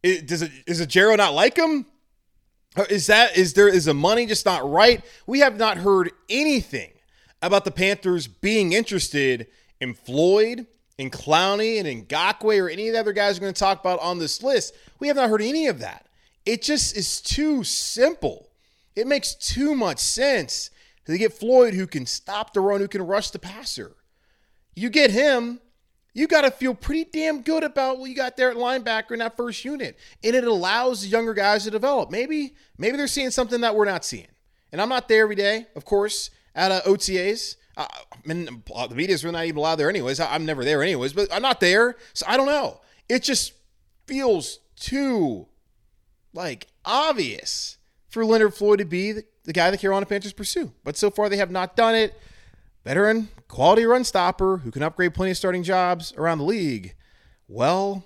Is, 0.03 0.21
does 0.21 0.41
it 0.43 0.51
is 0.67 0.79
it 0.79 0.89
Jero 0.89 1.17
not 1.17 1.33
like 1.33 1.57
him? 1.57 1.87
Is 2.89 3.07
that 3.07 3.35
is 3.35 3.53
there 3.53 3.67
is 3.67 3.85
the 3.85 3.93
money 3.93 4.25
just 4.27 4.45
not 4.45 4.69
right? 4.69 5.03
We 5.25 5.39
have 5.39 5.57
not 5.57 5.77
heard 5.77 6.11
anything 6.29 6.91
about 7.41 7.65
the 7.65 7.71
Panthers 7.71 8.27
being 8.27 8.73
interested 8.73 9.47
in 9.81 9.93
Floyd, 9.93 10.67
in 11.03 11.11
Clowney, 11.11 11.77
and 11.77 11.87
in 11.87 12.05
Ngakoue, 12.05 12.63
or 12.63 12.69
any 12.69 12.87
of 12.87 12.93
the 12.93 12.99
other 12.99 13.13
guys 13.13 13.35
we're 13.35 13.45
going 13.45 13.53
to 13.53 13.59
talk 13.59 13.81
about 13.81 13.99
on 13.99 14.19
this 14.19 14.41
list. 14.41 14.73
We 14.99 15.07
have 15.07 15.17
not 15.17 15.29
heard 15.29 15.41
any 15.41 15.67
of 15.67 15.79
that. 15.79 16.07
It 16.45 16.61
just 16.61 16.95
is 16.95 17.21
too 17.21 17.63
simple. 17.63 18.49
It 18.95 19.05
makes 19.05 19.35
too 19.35 19.75
much 19.75 19.99
sense 19.99 20.69
to 21.05 21.17
get 21.17 21.33
Floyd 21.33 21.73
who 21.73 21.87
can 21.87 22.05
stop 22.05 22.53
the 22.53 22.61
run, 22.61 22.79
who 22.79 22.87
can 22.87 23.01
rush 23.01 23.31
the 23.31 23.39
passer. 23.39 23.95
You 24.75 24.89
get 24.89 25.11
him, 25.11 25.59
you 26.13 26.27
got 26.27 26.41
to 26.41 26.51
feel 26.51 26.73
pretty 26.73 27.05
damn 27.11 27.41
good 27.41 27.63
about 27.63 27.99
what 27.99 28.09
you 28.09 28.15
got 28.15 28.37
there 28.37 28.49
at 28.49 28.57
linebacker 28.57 29.11
in 29.11 29.19
that 29.19 29.35
first 29.35 29.65
unit. 29.65 29.97
And 30.23 30.35
it 30.35 30.45
allows 30.45 31.01
the 31.01 31.09
younger 31.09 31.33
guys 31.33 31.65
to 31.65 31.71
develop. 31.71 32.11
Maybe, 32.11 32.55
maybe 32.77 32.97
they're 32.97 33.07
seeing 33.07 33.31
something 33.31 33.61
that 33.61 33.75
we're 33.75 33.85
not 33.85 34.05
seeing. 34.05 34.27
And 34.71 34.81
I'm 34.81 34.89
not 34.89 35.07
there 35.07 35.23
every 35.23 35.35
day, 35.35 35.67
of 35.75 35.85
course, 35.85 36.29
at 36.55 36.71
uh, 36.71 36.81
OTAs. 36.81 37.57
I 37.75 37.87
mean, 38.25 38.45
the 38.45 38.95
media's 38.95 39.23
really 39.23 39.33
not 39.33 39.45
even 39.45 39.57
allowed 39.57 39.75
there 39.75 39.89
anyways. 39.89 40.19
I, 40.19 40.33
I'm 40.33 40.45
never 40.45 40.63
there 40.63 40.83
anyways, 40.83 41.13
but 41.13 41.33
I'm 41.33 41.41
not 41.41 41.59
there. 41.59 41.95
So 42.13 42.25
I 42.27 42.37
don't 42.37 42.47
know. 42.47 42.81
It 43.09 43.23
just 43.23 43.53
feels 44.05 44.59
too, 44.75 45.47
like, 46.33 46.67
obvious 46.85 47.77
for 48.09 48.23
Leonard 48.25 48.53
Floyd 48.53 48.79
to 48.79 48.85
be 48.85 49.11
the, 49.11 49.23
the 49.43 49.53
guy 49.53 49.71
the 49.71 49.77
Carolina 49.77 50.05
Panthers 50.05 50.33
pursue. 50.33 50.71
But 50.83 50.97
so 50.97 51.09
far, 51.09 51.29
they 51.29 51.37
have 51.37 51.51
not 51.51 51.75
done 51.75 51.95
it 51.95 52.13
veteran, 52.85 53.29
quality 53.47 53.85
run 53.85 54.03
stopper 54.03 54.57
who 54.57 54.71
can 54.71 54.83
upgrade 54.83 55.13
plenty 55.13 55.31
of 55.31 55.37
starting 55.37 55.63
jobs 55.63 56.13
around 56.17 56.37
the 56.37 56.43
league. 56.43 56.95
Well, 57.47 58.03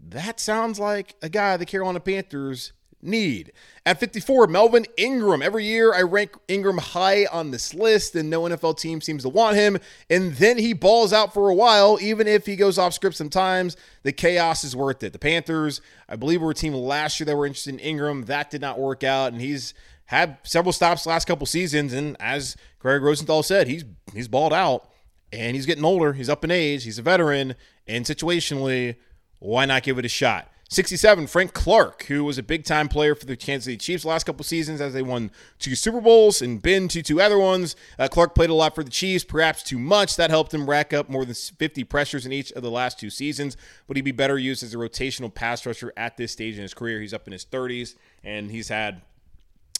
that 0.00 0.40
sounds 0.40 0.78
like 0.78 1.14
a 1.20 1.28
guy 1.28 1.56
the 1.56 1.66
Carolina 1.66 2.00
Panthers 2.00 2.72
need. 3.04 3.52
At 3.86 4.00
54, 4.00 4.46
Melvin 4.46 4.86
Ingram. 4.96 5.42
Every 5.42 5.64
year 5.64 5.94
I 5.94 6.02
rank 6.02 6.36
Ingram 6.48 6.78
high 6.78 7.26
on 7.26 7.50
this 7.50 7.74
list, 7.74 8.14
and 8.14 8.30
no 8.30 8.42
NFL 8.42 8.78
team 8.78 9.00
seems 9.00 9.22
to 9.22 9.28
want 9.28 9.56
him. 9.56 9.78
And 10.08 10.34
then 10.36 10.58
he 10.58 10.72
balls 10.72 11.12
out 11.12 11.34
for 11.34 11.50
a 11.50 11.54
while, 11.54 11.98
even 12.00 12.26
if 12.26 12.46
he 12.46 12.56
goes 12.56 12.78
off 12.78 12.94
script 12.94 13.16
sometimes. 13.16 13.76
The 14.02 14.12
chaos 14.12 14.64
is 14.64 14.74
worth 14.74 15.02
it. 15.02 15.12
The 15.12 15.18
Panthers, 15.18 15.80
I 16.08 16.16
believe, 16.16 16.42
were 16.42 16.50
a 16.50 16.54
team 16.54 16.72
last 16.74 17.20
year 17.20 17.26
that 17.26 17.36
were 17.36 17.46
interested 17.46 17.74
in 17.74 17.80
Ingram. 17.80 18.24
That 18.24 18.50
did 18.50 18.60
not 18.60 18.78
work 18.78 19.04
out, 19.04 19.32
and 19.32 19.40
he's 19.40 19.74
had 20.06 20.38
several 20.42 20.72
stops 20.72 21.06
last 21.06 21.26
couple 21.26 21.46
seasons, 21.46 21.92
and 21.92 22.16
as 22.20 22.56
Gregg 22.78 23.02
Rosenthal 23.02 23.42
said, 23.42 23.68
he's 23.68 23.84
he's 24.12 24.28
balled 24.28 24.52
out 24.52 24.90
and 25.34 25.56
he's 25.56 25.66
getting 25.66 25.84
older. 25.84 26.12
He's 26.12 26.28
up 26.28 26.44
in 26.44 26.50
age. 26.50 26.84
He's 26.84 26.98
a 26.98 27.02
veteran, 27.02 27.54
and 27.86 28.04
situationally, 28.04 28.96
why 29.40 29.66
not 29.66 29.82
give 29.82 29.98
it 29.98 30.04
a 30.04 30.08
shot? 30.08 30.48
67, 30.74 31.28
Frank 31.28 31.52
Clark, 31.52 32.04
who 32.06 32.24
was 32.24 32.36
a 32.36 32.42
big 32.42 32.64
time 32.64 32.88
player 32.88 33.14
for 33.14 33.26
the 33.26 33.36
Kansas 33.36 33.66
City 33.66 33.76
Chiefs 33.76 34.04
last 34.04 34.24
couple 34.24 34.42
seasons 34.44 34.80
as 34.80 34.92
they 34.92 35.02
won 35.02 35.30
two 35.60 35.76
Super 35.76 36.00
Bowls 36.00 36.42
and 36.42 36.60
been 36.60 36.88
to 36.88 37.00
two 37.00 37.20
other 37.20 37.38
ones. 37.38 37.76
Uh, 37.96 38.08
Clark 38.08 38.34
played 38.34 38.50
a 38.50 38.54
lot 38.54 38.74
for 38.74 38.82
the 38.82 38.90
Chiefs, 38.90 39.22
perhaps 39.22 39.62
too 39.62 39.78
much. 39.78 40.16
That 40.16 40.30
helped 40.30 40.52
him 40.52 40.68
rack 40.68 40.92
up 40.92 41.08
more 41.08 41.24
than 41.24 41.34
50 41.34 41.84
pressures 41.84 42.26
in 42.26 42.32
each 42.32 42.50
of 42.52 42.62
the 42.62 42.72
last 42.72 42.98
two 42.98 43.08
seasons. 43.08 43.56
But 43.86 43.96
he'd 43.96 44.02
be 44.02 44.10
better 44.10 44.36
used 44.36 44.64
as 44.64 44.74
a 44.74 44.76
rotational 44.76 45.32
pass 45.32 45.64
rusher 45.64 45.92
at 45.96 46.16
this 46.16 46.32
stage 46.32 46.56
in 46.56 46.62
his 46.62 46.74
career. 46.74 47.00
He's 47.00 47.14
up 47.14 47.28
in 47.28 47.32
his 47.32 47.44
30s, 47.44 47.94
and 48.24 48.50
he's 48.50 48.68
had 48.68 49.02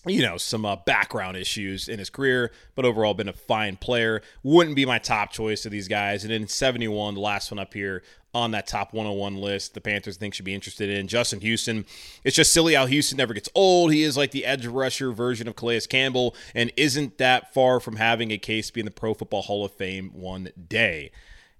you 0.07 0.23
know, 0.23 0.37
some 0.37 0.65
uh, 0.65 0.77
background 0.77 1.37
issues 1.37 1.89
in 1.89 1.99
his 1.99 2.11
career, 2.11 2.51
but 2.75 2.85
overall 2.85 3.15
been 3.15 3.29
a 3.29 3.33
fine 3.33 3.77
player. 3.77 4.23
Wouldn't 4.43 4.77
be 4.77 4.85
my 4.85 4.99
top 4.99 5.33
choice 5.33 5.65
of 5.65 5.73
these 5.73 5.89
guys. 5.89 6.25
And 6.25 6.33
in 6.33 6.49
71, 6.49 7.15
the 7.15 7.21
last 7.21 7.51
one 7.51 7.59
up 7.59 7.73
here 7.73 8.03
on 8.35 8.51
that 8.51 8.67
top 8.67 8.93
101 8.93 9.37
list, 9.37 9.75
the 9.75 9.81
Panthers 9.81 10.17
think 10.17 10.35
should 10.35 10.45
be 10.45 10.55
interested 10.55 10.91
in 10.91 11.07
Justin 11.07 11.41
Houston. 11.41 11.87
It's 12.25 12.37
just 12.37 12.53
silly 12.53 12.75
how 12.75 12.87
Houston 12.87 13.17
never 13.17 13.33
gets 13.33 13.49
old. 13.55 13.93
He 13.93 14.03
is 14.03 14.17
like 14.17 14.33
the 14.33 14.45
edge 14.45 14.67
rusher 14.67 15.13
version 15.13 15.47
of 15.47 15.55
Calais 15.55 15.83
Campbell 15.83 16.35
and 16.55 16.73
isn't 16.77 17.19
that 17.19 17.55
far 17.55 17.79
from 17.79 17.97
having 17.97 18.33
a 18.33 18.39
case 18.39 18.67
to 18.67 18.73
be 18.73 18.81
in 18.81 18.87
the 18.87 18.91
Pro 18.91 19.15
Football 19.15 19.43
Hall 19.43 19.65
of 19.65 19.73
Fame 19.73 20.11
one 20.13 20.51
day. 20.69 21.13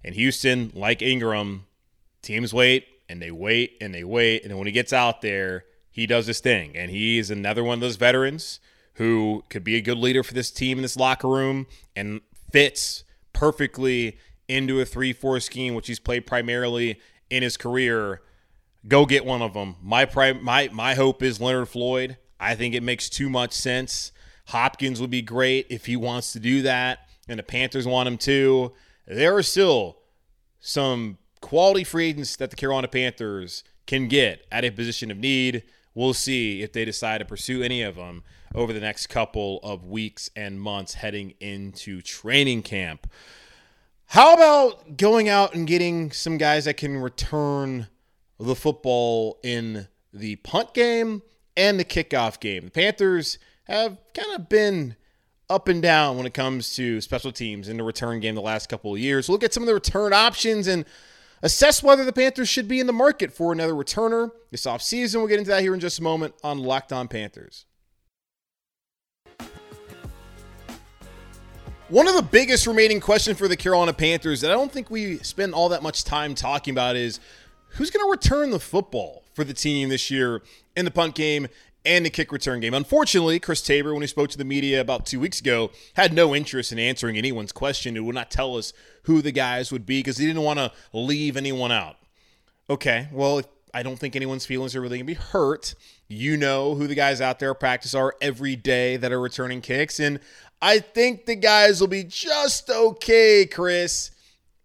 And 0.03 0.13
Houston, 0.13 0.71
like 0.75 1.01
Ingram, 1.01 1.65
teams 2.21 2.53
wait 2.53 2.87
and 3.07 3.21
they 3.21 3.31
wait 3.31 3.77
and 3.79 3.93
they 3.93 4.03
wait. 4.03 4.43
And 4.43 4.55
when 4.57 4.67
he 4.67 4.73
gets 4.73 4.91
out 4.91 5.21
there, 5.21 5.63
he 5.95 6.05
does 6.05 6.27
his 6.27 6.41
thing. 6.41 6.75
And 6.75 6.91
he 6.91 7.17
is 7.17 7.31
another 7.31 7.63
one 7.63 7.75
of 7.75 7.79
those 7.79 7.95
veterans 7.95 8.59
who 8.95 9.45
could 9.49 9.63
be 9.63 9.77
a 9.77 9.81
good 9.81 9.97
leader 9.97 10.23
for 10.23 10.33
this 10.33 10.51
team 10.51 10.77
in 10.77 10.81
this 10.81 10.97
locker 10.97 11.29
room 11.29 11.67
and 11.95 12.19
fits 12.51 13.05
perfectly 13.31 14.17
into 14.49 14.81
a 14.81 14.85
3 14.85 15.13
4 15.13 15.39
scheme, 15.39 15.73
which 15.73 15.87
he's 15.87 16.01
played 16.01 16.27
primarily 16.27 16.99
in 17.29 17.43
his 17.43 17.55
career. 17.55 18.21
Go 18.85 19.05
get 19.05 19.25
one 19.25 19.41
of 19.41 19.53
them. 19.53 19.77
My, 19.81 20.05
my, 20.41 20.69
my 20.73 20.95
hope 20.95 21.23
is 21.23 21.39
Leonard 21.39 21.69
Floyd. 21.69 22.17
I 22.41 22.55
think 22.55 22.75
it 22.75 22.83
makes 22.83 23.09
too 23.09 23.29
much 23.29 23.53
sense. 23.53 24.11
Hopkins 24.47 24.99
would 24.99 25.09
be 25.09 25.21
great 25.21 25.65
if 25.69 25.85
he 25.85 25.95
wants 25.95 26.33
to 26.33 26.41
do 26.41 26.61
that, 26.63 27.07
and 27.29 27.39
the 27.39 27.43
Panthers 27.43 27.87
want 27.87 28.07
him 28.07 28.17
too. 28.17 28.73
There 29.07 29.33
are 29.37 29.43
still 29.43 29.99
some 30.59 31.19
quality 31.39 31.85
free 31.85 32.09
agents 32.09 32.35
that 32.35 32.49
the 32.49 32.57
Carolina 32.57 32.89
Panthers 32.89 33.63
can 33.87 34.09
get 34.09 34.45
at 34.51 34.65
a 34.65 34.71
position 34.71 35.09
of 35.09 35.17
need 35.17 35.63
we'll 35.95 36.13
see 36.13 36.61
if 36.61 36.73
they 36.73 36.85
decide 36.85 37.17
to 37.19 37.25
pursue 37.25 37.63
any 37.63 37.81
of 37.81 37.95
them 37.95 38.23
over 38.53 38.71
the 38.71 38.79
next 38.79 39.07
couple 39.07 39.59
of 39.63 39.85
weeks 39.85 40.29
and 40.35 40.61
months 40.61 40.95
heading 40.95 41.33
into 41.39 42.01
training 42.01 42.61
camp. 42.61 43.07
How 44.07 44.33
about 44.35 44.97
going 44.97 45.27
out 45.27 45.55
and 45.55 45.65
getting 45.65 46.11
some 46.11 46.37
guys 46.37 46.65
that 46.65 46.77
can 46.77 46.97
return 46.97 47.87
the 48.39 48.55
football 48.55 49.39
in 49.43 49.87
the 50.13 50.35
punt 50.37 50.73
game 50.73 51.23
and 51.57 51.79
the 51.79 51.85
kickoff 51.85 52.39
game? 52.39 52.65
The 52.65 52.71
Panthers 52.71 53.39
have 53.63 53.97
kind 54.13 54.35
of 54.35 54.47
been 54.47 54.95
up 55.49 55.67
and 55.67 55.81
down 55.81 56.17
when 56.17 56.25
it 56.25 56.33
comes 56.33 56.75
to 56.75 57.01
special 57.01 57.31
teams 57.31 57.67
in 57.67 57.77
the 57.77 57.83
return 57.83 58.19
game 58.19 58.35
the 58.35 58.41
last 58.41 58.67
couple 58.67 58.93
of 58.93 58.99
years. 58.99 59.27
We'll 59.27 59.35
look 59.35 59.43
at 59.43 59.53
some 59.53 59.63
of 59.63 59.67
the 59.67 59.73
return 59.73 60.13
options 60.13 60.67
and 60.67 60.85
assess 61.45 61.83
whether 61.83 62.03
the 62.03 62.11
Panthers 62.11 62.49
should 62.49 62.67
be 62.67 62.79
in 62.79 62.87
the 62.87 62.93
market 62.93 63.31
for 63.31 63.53
another 63.53 63.73
returner 63.73 64.31
this 64.49 64.65
offseason. 64.65 65.17
We'll 65.17 65.27
get 65.27 65.37
into 65.37 65.51
that 65.51 65.61
here 65.61 65.75
in 65.75 65.79
just 65.79 65.99
a 65.99 66.03
moment 66.03 66.33
on 66.43 66.57
Locked 66.57 66.91
On 66.91 67.07
Panthers. 67.07 67.65
One 71.87 72.07
of 72.07 72.15
the 72.15 72.23
biggest 72.23 72.65
remaining 72.65 72.99
questions 72.99 73.37
for 73.37 73.47
the 73.47 73.55
Carolina 73.55 73.93
Panthers 73.93 74.41
that 74.41 74.49
I 74.49 74.55
don't 74.55 74.71
think 74.71 74.89
we 74.89 75.19
spend 75.19 75.53
all 75.53 75.69
that 75.69 75.83
much 75.83 76.03
time 76.03 76.33
talking 76.33 76.73
about 76.73 76.95
is 76.95 77.19
who's 77.69 77.91
going 77.91 78.03
to 78.03 78.09
return 78.09 78.49
the 78.49 78.59
football 78.59 79.23
for 79.33 79.43
the 79.43 79.53
team 79.53 79.89
this 79.89 80.09
year 80.09 80.41
in 80.75 80.83
the 80.83 80.89
punt 80.89 81.13
game 81.13 81.47
and 81.85 82.03
the 82.03 82.09
kick 82.09 82.31
return 82.31 82.59
game. 82.59 82.73
Unfortunately, 82.73 83.39
Chris 83.39 83.61
Tabor, 83.61 83.93
when 83.93 84.01
he 84.01 84.07
spoke 84.07 84.31
to 84.31 84.37
the 84.39 84.43
media 84.43 84.81
about 84.81 85.05
two 85.05 85.19
weeks 85.19 85.39
ago, 85.39 85.69
had 85.93 86.11
no 86.11 86.33
interest 86.33 86.71
in 86.71 86.79
answering 86.79 87.17
anyone's 87.17 87.51
question. 87.51 87.93
He 87.93 87.99
would 87.99 88.15
not 88.15 88.31
tell 88.31 88.57
us 88.57 88.73
who 89.05 89.21
the 89.21 89.31
guys 89.31 89.71
would 89.71 89.85
be 89.85 89.99
because 89.99 90.17
he 90.17 90.25
didn't 90.25 90.43
want 90.43 90.59
to 90.59 90.71
leave 90.93 91.37
anyone 91.37 91.71
out. 91.71 91.97
Okay, 92.69 93.07
well, 93.11 93.41
I 93.73 93.83
don't 93.83 93.97
think 93.97 94.15
anyone's 94.15 94.45
feelings 94.45 94.75
are 94.75 94.81
really 94.81 94.97
going 94.97 95.07
to 95.07 95.13
be 95.13 95.19
hurt. 95.21 95.75
You 96.07 96.37
know 96.37 96.75
who 96.75 96.87
the 96.87 96.95
guys 96.95 97.21
out 97.21 97.39
there 97.39 97.53
practice 97.53 97.93
are 97.93 98.15
every 98.21 98.55
day 98.55 98.97
that 98.97 99.11
are 99.11 99.19
returning 99.19 99.61
kicks. 99.61 99.99
And 99.99 100.19
I 100.61 100.79
think 100.79 101.25
the 101.25 101.35
guys 101.35 101.81
will 101.81 101.87
be 101.87 102.03
just 102.03 102.69
okay, 102.69 103.45
Chris, 103.45 104.11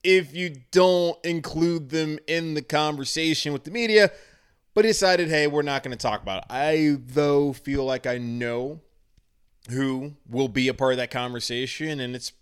if 0.03 0.35
you 0.35 0.57
don't 0.71 1.19
include 1.25 1.91
them 1.91 2.19
in 2.27 2.55
the 2.55 2.63
conversation 2.63 3.53
with 3.53 3.65
the 3.65 3.71
media. 3.71 4.11
But 4.73 4.85
he 4.85 4.91
decided, 4.91 5.29
hey, 5.29 5.49
we're 5.49 5.63
not 5.63 5.83
going 5.83 5.97
to 5.97 6.01
talk 6.01 6.23
about 6.23 6.45
it. 6.45 6.45
I, 6.49 6.97
though, 7.05 7.53
feel 7.53 7.85
like 7.85 8.07
I 8.07 8.19
know 8.19 8.81
who 9.69 10.15
will 10.29 10.49
be 10.49 10.69
a 10.69 10.75
part 10.75 10.93
of 10.93 10.99
that 10.99 11.11
conversation, 11.11 12.01
and 12.01 12.15
it's 12.15 12.33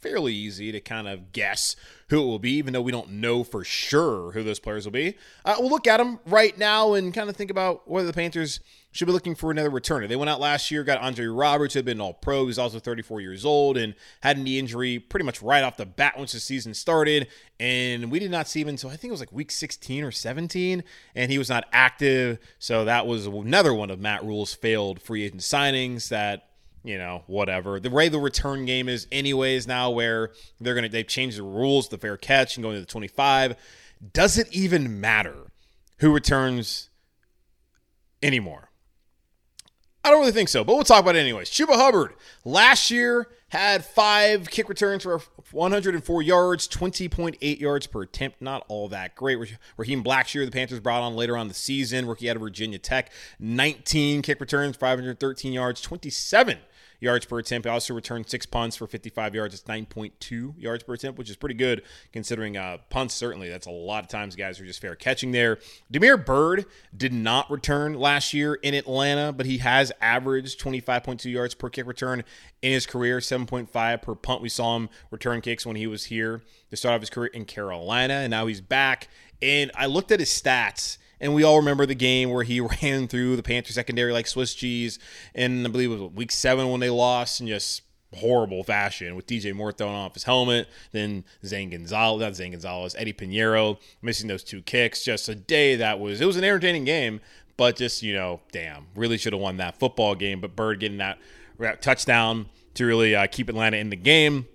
fairly 0.00 0.32
easy 0.32 0.72
to 0.72 0.80
kind 0.80 1.06
of 1.08 1.32
guess 1.32 1.76
who 2.08 2.22
it 2.22 2.26
will 2.26 2.38
be, 2.38 2.52
even 2.52 2.72
though 2.72 2.82
we 2.82 2.92
don't 2.92 3.10
know 3.10 3.44
for 3.44 3.64
sure 3.64 4.32
who 4.32 4.42
those 4.42 4.58
players 4.58 4.84
will 4.84 4.92
be. 4.92 5.16
Uh, 5.44 5.56
we'll 5.58 5.70
look 5.70 5.86
at 5.86 5.98
them 5.98 6.18
right 6.26 6.56
now 6.58 6.94
and 6.94 7.14
kind 7.14 7.28
of 7.28 7.36
think 7.36 7.50
about 7.50 7.88
whether 7.88 8.06
the 8.06 8.12
Panthers 8.12 8.60
should 8.92 9.06
be 9.06 9.12
looking 9.12 9.36
for 9.36 9.50
another 9.50 9.70
returner. 9.70 10.08
They 10.08 10.16
went 10.16 10.30
out 10.30 10.40
last 10.40 10.70
year, 10.70 10.82
got 10.82 11.00
Andre 11.00 11.26
Roberts, 11.26 11.74
who 11.74 11.78
had 11.78 11.84
been 11.84 12.00
all 12.00 12.12
pro. 12.12 12.46
He's 12.46 12.58
also 12.58 12.80
34 12.80 13.20
years 13.20 13.44
old 13.44 13.76
and 13.76 13.94
had 14.20 14.36
a 14.36 14.40
knee 14.40 14.58
injury 14.58 14.98
pretty 14.98 15.24
much 15.24 15.40
right 15.42 15.62
off 15.62 15.76
the 15.76 15.86
bat 15.86 16.18
once 16.18 16.32
the 16.32 16.40
season 16.40 16.74
started. 16.74 17.28
And 17.60 18.10
we 18.10 18.18
did 18.18 18.32
not 18.32 18.48
see 18.48 18.62
him 18.62 18.68
until 18.68 18.90
I 18.90 18.96
think 18.96 19.10
it 19.10 19.12
was 19.12 19.20
like 19.20 19.32
week 19.32 19.52
16 19.52 20.02
or 20.02 20.10
17, 20.10 20.82
and 21.14 21.30
he 21.30 21.38
was 21.38 21.48
not 21.48 21.66
active. 21.72 22.38
So 22.58 22.84
that 22.84 23.06
was 23.06 23.26
another 23.26 23.72
one 23.72 23.90
of 23.90 24.00
Matt 24.00 24.24
Rhule's 24.24 24.54
failed 24.54 25.00
free 25.00 25.24
agent 25.24 25.42
signings 25.42 26.08
that 26.08 26.49
you 26.82 26.98
know, 26.98 27.24
whatever. 27.26 27.78
The 27.78 27.90
way 27.90 28.08
the 28.08 28.18
return 28.18 28.64
game 28.64 28.88
is, 28.88 29.06
anyways, 29.12 29.66
now 29.66 29.90
where 29.90 30.30
they're 30.60 30.74
gonna 30.74 30.88
they've 30.88 31.06
changed 31.06 31.38
the 31.38 31.42
rules, 31.42 31.88
the 31.88 31.98
fair 31.98 32.16
catch 32.16 32.56
and 32.56 32.62
going 32.62 32.76
to 32.76 32.80
the 32.80 32.86
25. 32.86 33.56
Does 34.12 34.38
it 34.38 34.48
even 34.52 35.00
matter 35.00 35.52
who 35.98 36.12
returns 36.12 36.88
anymore? 38.22 38.70
I 40.02 40.10
don't 40.10 40.20
really 40.20 40.32
think 40.32 40.48
so, 40.48 40.64
but 40.64 40.74
we'll 40.74 40.84
talk 40.84 41.02
about 41.02 41.16
it 41.16 41.20
anyways. 41.20 41.50
Chuba 41.50 41.74
Hubbard 41.74 42.14
last 42.44 42.90
year 42.90 43.28
had 43.50 43.84
five 43.84 44.48
kick 44.48 44.68
returns 44.68 45.02
for 45.02 45.20
104 45.50 46.22
yards, 46.22 46.66
20.8 46.68 47.60
yards 47.60 47.86
per 47.86 48.02
attempt. 48.02 48.40
Not 48.40 48.64
all 48.68 48.88
that 48.88 49.14
great. 49.14 49.38
Raheem 49.76 50.02
Blackshear, 50.02 50.46
the 50.46 50.50
Panthers 50.50 50.80
brought 50.80 51.02
on 51.02 51.16
later 51.16 51.36
on 51.36 51.48
the 51.48 51.54
season, 51.54 52.06
rookie 52.06 52.30
out 52.30 52.36
of 52.36 52.42
Virginia 52.42 52.78
Tech, 52.78 53.12
19 53.38 54.22
kick 54.22 54.40
returns, 54.40 54.76
513 54.76 55.52
yards, 55.52 55.82
27 55.82 56.58
yards 57.00 57.26
per 57.26 57.38
attempt. 57.38 57.66
He 57.66 57.70
also 57.70 57.94
returned 57.94 58.28
six 58.28 58.46
punts 58.46 58.76
for 58.76 58.86
55 58.86 59.34
yards. 59.34 59.54
It's 59.54 59.64
9.2 59.64 60.54
yards 60.58 60.84
per 60.84 60.94
attempt, 60.94 61.18
which 61.18 61.30
is 61.30 61.36
pretty 61.36 61.54
good 61.54 61.82
considering 62.12 62.56
uh, 62.56 62.78
punts, 62.90 63.14
certainly. 63.14 63.48
That's 63.48 63.66
a 63.66 63.70
lot 63.70 64.04
of 64.04 64.10
times 64.10 64.36
guys 64.36 64.60
are 64.60 64.66
just 64.66 64.80
fair 64.80 64.94
catching 64.94 65.32
there. 65.32 65.58
Damiere 65.90 66.16
Byrd 66.16 66.66
did 66.96 67.12
not 67.12 67.50
return 67.50 67.94
last 67.94 68.32
year 68.32 68.54
in 68.54 68.74
Atlanta, 68.74 69.32
but 69.32 69.46
he 69.46 69.58
has 69.58 69.90
averaged 70.00 70.60
25.2 70.60 71.30
yards 71.30 71.54
per 71.54 71.68
kick 71.70 71.86
return 71.86 72.22
in 72.62 72.72
his 72.72 72.86
career, 72.86 73.18
7.5 73.18 74.02
per 74.02 74.14
punt. 74.14 74.42
We 74.42 74.48
saw 74.48 74.76
him 74.76 74.88
return 75.10 75.40
kicks 75.40 75.64
when 75.64 75.76
he 75.76 75.86
was 75.86 76.04
here 76.06 76.42
to 76.70 76.76
start 76.76 76.94
off 76.94 77.00
his 77.00 77.10
career 77.10 77.30
in 77.32 77.46
Carolina, 77.46 78.14
and 78.14 78.30
now 78.30 78.46
he's 78.46 78.60
back. 78.60 79.08
And 79.42 79.70
I 79.74 79.86
looked 79.86 80.12
at 80.12 80.20
his 80.20 80.28
stats 80.28 80.98
and 81.20 81.34
we 81.34 81.42
all 81.42 81.56
remember 81.56 81.86
the 81.86 81.94
game 81.94 82.30
where 82.30 82.44
he 82.44 82.60
ran 82.82 83.08
through 83.08 83.36
the 83.36 83.42
Panther 83.42 83.72
secondary 83.72 84.12
like 84.12 84.26
Swiss 84.26 84.54
cheese. 84.54 84.98
And 85.34 85.66
I 85.66 85.70
believe 85.70 85.92
it 85.92 86.00
was 86.00 86.12
week 86.12 86.32
seven 86.32 86.70
when 86.70 86.80
they 86.80 86.90
lost 86.90 87.40
and 87.40 87.48
just 87.48 87.82
horrible 88.16 88.64
fashion 88.64 89.14
with 89.14 89.26
DJ 89.26 89.54
Moore 89.54 89.72
throwing 89.72 89.94
off 89.94 90.14
his 90.14 90.24
helmet, 90.24 90.68
then 90.92 91.24
Zane 91.44 91.70
Gonzalez, 91.70 92.20
not 92.20 92.34
Zane 92.34 92.52
Gonzalez, 92.52 92.96
Eddy 92.98 93.12
Piñeiro 93.12 93.78
missing 94.02 94.28
those 94.28 94.42
two 94.42 94.62
kicks. 94.62 95.04
Just 95.04 95.28
a 95.28 95.34
day 95.34 95.76
that 95.76 96.00
was, 96.00 96.20
it 96.20 96.26
was 96.26 96.36
an 96.36 96.44
entertaining 96.44 96.84
game, 96.84 97.20
but 97.56 97.76
just, 97.76 98.02
you 98.02 98.12
know, 98.12 98.40
damn, 98.52 98.86
really 98.96 99.18
should 99.18 99.32
have 99.32 99.42
won 99.42 99.58
that 99.58 99.78
football 99.78 100.14
game. 100.14 100.40
But 100.40 100.56
Byrd 100.56 100.80
getting 100.80 100.98
that 100.98 101.18
touchdown 101.80 102.46
to 102.74 102.86
really 102.86 103.14
uh, 103.14 103.26
keep 103.26 103.48
Atlanta 103.48 103.76
in 103.76 103.90
the 103.90 103.96
game. 103.96 104.46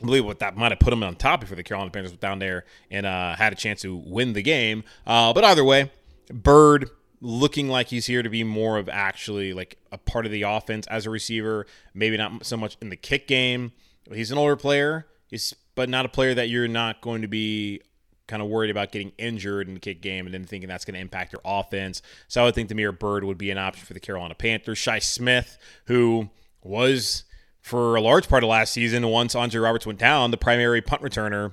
I 0.00 0.04
believe 0.06 0.24
what 0.24 0.38
that 0.38 0.56
might 0.56 0.72
have 0.72 0.78
put 0.78 0.90
them 0.90 1.02
on 1.02 1.14
top 1.16 1.40
before 1.40 1.56
the 1.56 1.62
Carolina 1.62 1.90
Panthers 1.90 2.12
went 2.12 2.20
down 2.20 2.38
there 2.38 2.64
and 2.90 3.04
uh, 3.04 3.36
had 3.36 3.52
a 3.52 3.56
chance 3.56 3.82
to 3.82 3.94
win 3.94 4.32
the 4.32 4.42
game. 4.42 4.84
Uh, 5.06 5.32
but 5.32 5.44
either 5.44 5.64
way, 5.64 5.90
Byrd 6.32 6.90
looking 7.20 7.68
like 7.68 7.88
he's 7.88 8.06
here 8.06 8.22
to 8.22 8.30
be 8.30 8.42
more 8.42 8.78
of 8.78 8.88
actually 8.88 9.52
like 9.52 9.76
a 9.92 9.98
part 9.98 10.24
of 10.24 10.32
the 10.32 10.42
offense 10.42 10.86
as 10.86 11.06
a 11.06 11.10
receiver, 11.10 11.66
maybe 11.92 12.16
not 12.16 12.46
so 12.46 12.56
much 12.56 12.76
in 12.80 12.88
the 12.88 12.96
kick 12.96 13.28
game. 13.28 13.72
He's 14.10 14.30
an 14.30 14.38
older 14.38 14.56
player, 14.56 15.06
he's, 15.28 15.54
but 15.74 15.88
not 15.88 16.06
a 16.06 16.08
player 16.08 16.34
that 16.34 16.48
you're 16.48 16.66
not 16.66 17.00
going 17.02 17.22
to 17.22 17.28
be 17.28 17.82
kind 18.26 18.42
of 18.42 18.48
worried 18.48 18.70
about 18.70 18.92
getting 18.92 19.12
injured 19.18 19.68
in 19.68 19.74
the 19.74 19.80
kick 19.80 20.00
game 20.00 20.24
and 20.24 20.32
then 20.32 20.44
thinking 20.44 20.68
that's 20.68 20.84
going 20.84 20.94
to 20.94 21.00
impact 21.00 21.32
your 21.32 21.42
offense. 21.44 22.00
So 22.28 22.40
I 22.40 22.44
would 22.44 22.54
think 22.54 22.68
Damiere 22.68 22.92
Byrd 22.92 23.24
would 23.24 23.38
be 23.38 23.50
an 23.50 23.58
option 23.58 23.84
for 23.84 23.92
the 23.92 24.00
Carolina 24.00 24.34
Panthers. 24.34 24.78
Shi 24.78 25.00
Smith, 25.00 25.58
who 25.86 26.30
was 26.62 27.24
for 27.60 27.96
a 27.96 28.00
large 28.00 28.28
part 28.28 28.42
of 28.42 28.48
last 28.48 28.72
season, 28.72 29.06
once 29.08 29.34
Andre 29.34 29.60
Roberts 29.60 29.86
went 29.86 29.98
down, 29.98 30.30
the 30.30 30.36
primary 30.36 30.80
punt 30.80 31.02
returner 31.02 31.52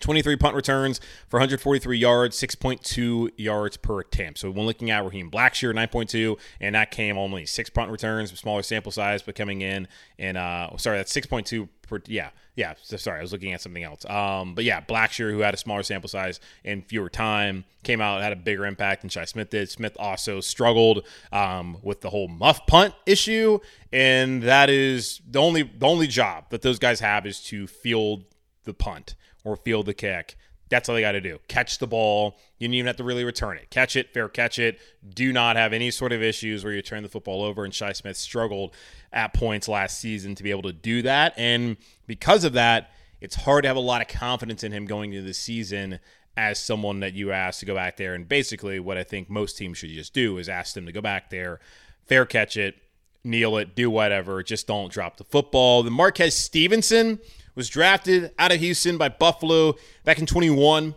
23 0.00 0.36
punt 0.36 0.54
returns 0.54 1.00
for 1.28 1.38
143 1.38 1.98
yards, 1.98 2.40
6.2 2.40 3.30
yards 3.36 3.76
per 3.76 4.00
attempt. 4.00 4.40
So 4.40 4.50
when 4.50 4.66
looking 4.66 4.90
at 4.90 5.04
Raheem 5.04 5.30
Blackshear, 5.30 5.74
9.2, 5.74 6.38
and 6.60 6.74
that 6.74 6.90
came 6.90 7.16
only 7.18 7.46
six 7.46 7.70
punt 7.70 7.90
returns, 7.90 8.36
smaller 8.38 8.62
sample 8.62 8.92
size, 8.92 9.22
but 9.22 9.34
coming 9.34 9.60
in 9.60 9.88
and 10.18 10.36
uh, 10.36 10.76
sorry, 10.76 10.98
that's 10.98 11.14
6.2 11.14 11.68
per. 11.82 12.00
Yeah, 12.06 12.30
yeah. 12.54 12.74
So 12.82 12.96
sorry, 12.96 13.18
I 13.18 13.22
was 13.22 13.32
looking 13.32 13.52
at 13.52 13.60
something 13.60 13.84
else. 13.84 14.04
Um, 14.06 14.54
but 14.54 14.64
yeah, 14.64 14.80
Blackshear, 14.80 15.30
who 15.30 15.40
had 15.40 15.54
a 15.54 15.58
smaller 15.58 15.82
sample 15.82 16.08
size 16.08 16.40
and 16.64 16.86
fewer 16.86 17.10
time, 17.10 17.64
came 17.82 18.00
out 18.00 18.22
had 18.22 18.32
a 18.32 18.36
bigger 18.36 18.64
impact 18.64 19.02
than 19.02 19.10
Shi 19.10 19.26
Smith 19.26 19.50
did. 19.50 19.68
Smith 19.68 19.96
also 19.98 20.40
struggled 20.40 21.06
um, 21.32 21.78
with 21.82 22.00
the 22.00 22.10
whole 22.10 22.28
muff 22.28 22.66
punt 22.66 22.94
issue, 23.06 23.58
and 23.92 24.42
that 24.42 24.70
is 24.70 25.20
the 25.28 25.38
only 25.38 25.62
the 25.62 25.86
only 25.86 26.06
job 26.06 26.44
that 26.50 26.62
those 26.62 26.78
guys 26.78 27.00
have 27.00 27.26
is 27.26 27.42
to 27.44 27.66
field 27.66 28.24
the 28.64 28.74
punt 28.74 29.14
or 29.44 29.56
field 29.56 29.86
the 29.86 29.94
kick. 29.94 30.36
That's 30.68 30.88
all 30.88 30.94
they 30.94 31.00
got 31.00 31.12
to 31.12 31.20
do. 31.20 31.40
Catch 31.48 31.78
the 31.78 31.86
ball. 31.88 32.38
You 32.58 32.68
don't 32.68 32.74
even 32.74 32.86
have 32.86 32.96
to 32.96 33.04
really 33.04 33.24
return 33.24 33.58
it. 33.58 33.70
Catch 33.70 33.96
it, 33.96 34.14
fair 34.14 34.28
catch 34.28 34.58
it. 34.58 34.78
Do 35.14 35.32
not 35.32 35.56
have 35.56 35.72
any 35.72 35.90
sort 35.90 36.12
of 36.12 36.22
issues 36.22 36.62
where 36.62 36.72
you 36.72 36.80
turn 36.80 37.02
the 37.02 37.08
football 37.08 37.42
over. 37.42 37.64
And 37.64 37.74
Shi 37.74 37.92
Smith 37.92 38.16
struggled 38.16 38.74
at 39.12 39.34
points 39.34 39.66
last 39.66 39.98
season 39.98 40.36
to 40.36 40.44
be 40.44 40.50
able 40.50 40.62
to 40.62 40.72
do 40.72 41.02
that. 41.02 41.34
And 41.36 41.76
because 42.06 42.44
of 42.44 42.52
that, 42.52 42.92
it's 43.20 43.34
hard 43.34 43.64
to 43.64 43.68
have 43.68 43.76
a 43.76 43.80
lot 43.80 44.00
of 44.00 44.08
confidence 44.08 44.62
in 44.62 44.70
him 44.70 44.86
going 44.86 45.12
into 45.12 45.26
the 45.26 45.34
season 45.34 45.98
as 46.36 46.58
someone 46.58 47.00
that 47.00 47.14
you 47.14 47.32
ask 47.32 47.60
to 47.60 47.66
go 47.66 47.74
back 47.74 47.96
there. 47.96 48.14
And 48.14 48.28
basically, 48.28 48.78
what 48.78 48.96
I 48.96 49.02
think 49.02 49.28
most 49.28 49.58
teams 49.58 49.78
should 49.78 49.90
just 49.90 50.14
do 50.14 50.38
is 50.38 50.48
ask 50.48 50.74
them 50.74 50.86
to 50.86 50.92
go 50.92 51.00
back 51.00 51.30
there, 51.30 51.58
fair 52.06 52.24
catch 52.24 52.56
it, 52.56 52.76
kneel 53.24 53.56
it, 53.56 53.74
do 53.74 53.90
whatever. 53.90 54.42
Just 54.42 54.68
don't 54.68 54.90
drop 54.90 55.16
the 55.16 55.24
football. 55.24 55.82
The 55.82 55.90
Marquez 55.90 56.34
Stevenson 56.34 57.18
was 57.60 57.68
drafted 57.68 58.32
out 58.38 58.52
of 58.52 58.58
Houston 58.58 58.96
by 58.96 59.10
Buffalo 59.10 59.74
back 60.02 60.18
in 60.18 60.24
21. 60.24 60.94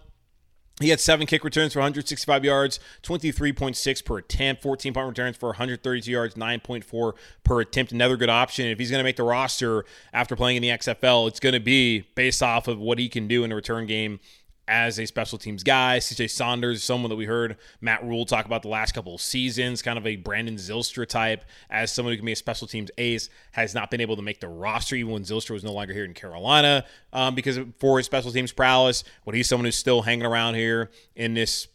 He 0.80 0.88
had 0.88 1.02
seven 1.02 1.28
kick 1.28 1.44
returns 1.44 1.74
for 1.74 1.80
165 1.80 2.46
yards, 2.46 2.80
23.6 3.02 4.06
per 4.06 4.20
attempt, 4.20 4.62
14 4.62 4.94
punt 4.94 5.10
returns 5.10 5.36
for 5.36 5.50
132 5.50 6.10
yards, 6.10 6.36
9.4 6.36 7.14
per 7.44 7.60
attempt. 7.60 7.92
Another 7.92 8.16
good 8.16 8.30
option. 8.30 8.68
If 8.68 8.80
he's 8.80 8.90
going 8.90 9.02
to 9.02 9.04
make 9.04 9.18
the 9.18 9.24
roster 9.24 9.84
after 10.14 10.38
playing 10.38 10.56
in 10.56 10.62
the 10.62 10.70
XFL, 10.70 11.28
it's 11.28 11.42
going 11.42 11.52
to 11.52 11.60
be 11.60 12.06
based 12.16 12.42
off 12.42 12.70
of 12.70 12.80
what 12.80 12.98
he 12.98 13.10
can 13.10 13.28
do 13.28 13.44
in 13.44 13.50
the 13.50 13.58
return 13.58 13.86
game 13.86 14.22
as 14.68 15.00
a 15.00 15.06
special 15.06 15.38
teams 15.38 15.64
guy. 15.64 15.98
CJ 16.00 16.30
Saunders, 16.30 16.84
someone 16.84 17.10
that 17.10 17.16
we 17.16 17.26
heard 17.26 17.58
Matt 17.82 18.04
Rhule 18.04 18.26
talk 18.26 18.46
about 18.46 18.62
the 18.62 18.70
last 18.70 18.94
couple 18.94 19.16
of 19.16 19.22
seasons, 19.22 19.82
kind 19.82 19.98
of 19.98 20.08
a 20.08 20.16
Brandon 20.16 20.56
Zylstra 20.56 21.08
type, 21.08 21.44
as 21.70 21.92
someone 21.92 22.14
who 22.14 22.18
can 22.18 22.26
be 22.26 22.32
a 22.32 22.36
special 22.36 22.68
teams 22.68 22.90
ace, 22.98 23.30
has 23.52 23.76
not 23.76 23.92
been 23.92 24.02
able 24.02 24.16
to 24.16 24.22
make 24.22 24.40
the 24.40 24.48
roster 24.48 24.96
even 24.96 25.12
when 25.12 25.24
Zilstra 25.24 25.52
was 25.52 25.64
no 25.64 25.74
longer 25.74 25.94
here 25.94 26.06
in 26.06 26.14
Carolina 26.14 26.86
um, 27.12 27.36
because 27.36 27.58
of 27.58 27.74
for 27.78 27.98
his 27.98 28.06
special 28.06 28.32
teams 28.32 28.52
prowess. 28.52 29.04
But 29.26 29.36
he's 29.36 29.50
someone 29.50 29.66
who's 29.66 29.76
still 29.76 30.04
hanging 30.04 30.26
around 30.26 30.56
here 30.56 30.92
in 31.16 31.34
this 31.34 31.68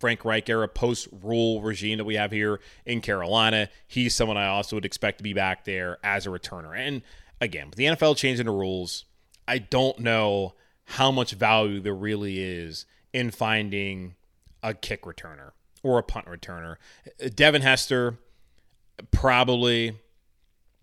Frank 0.00 0.24
Reich 0.24 0.48
era 0.48 0.68
post 0.68 1.08
Rhule 1.22 1.62
regime 1.62 1.98
that 1.98 2.04
we 2.04 2.16
have 2.16 2.32
here 2.32 2.60
in 2.84 3.00
Carolina. 3.00 3.70
He's 3.86 4.14
someone 4.14 4.36
I 4.36 4.46
also 4.48 4.76
would 4.76 4.84
expect 4.84 5.18
to 5.18 5.24
be 5.24 5.32
back 5.32 5.64
there 5.64 5.98
as 6.02 6.26
a 6.26 6.30
returner. 6.30 6.76
And 6.76 7.02
again, 7.40 7.70
with 7.70 7.76
the 7.76 7.84
NFL 7.84 8.16
changing 8.16 8.46
the 8.46 8.52
rules, 8.52 9.04
I 9.46 9.58
don't 9.58 10.00
know– 10.00 10.54
how 10.86 11.10
much 11.10 11.32
value 11.32 11.80
there 11.80 11.94
really 11.94 12.40
is 12.40 12.86
in 13.12 13.30
finding 13.30 14.14
a 14.62 14.74
kick 14.74 15.02
returner 15.02 15.50
or 15.82 15.98
a 15.98 16.02
punt 16.02 16.26
returner. 16.26 16.76
Devin 17.34 17.62
Hester 17.62 18.18
probably 19.10 19.96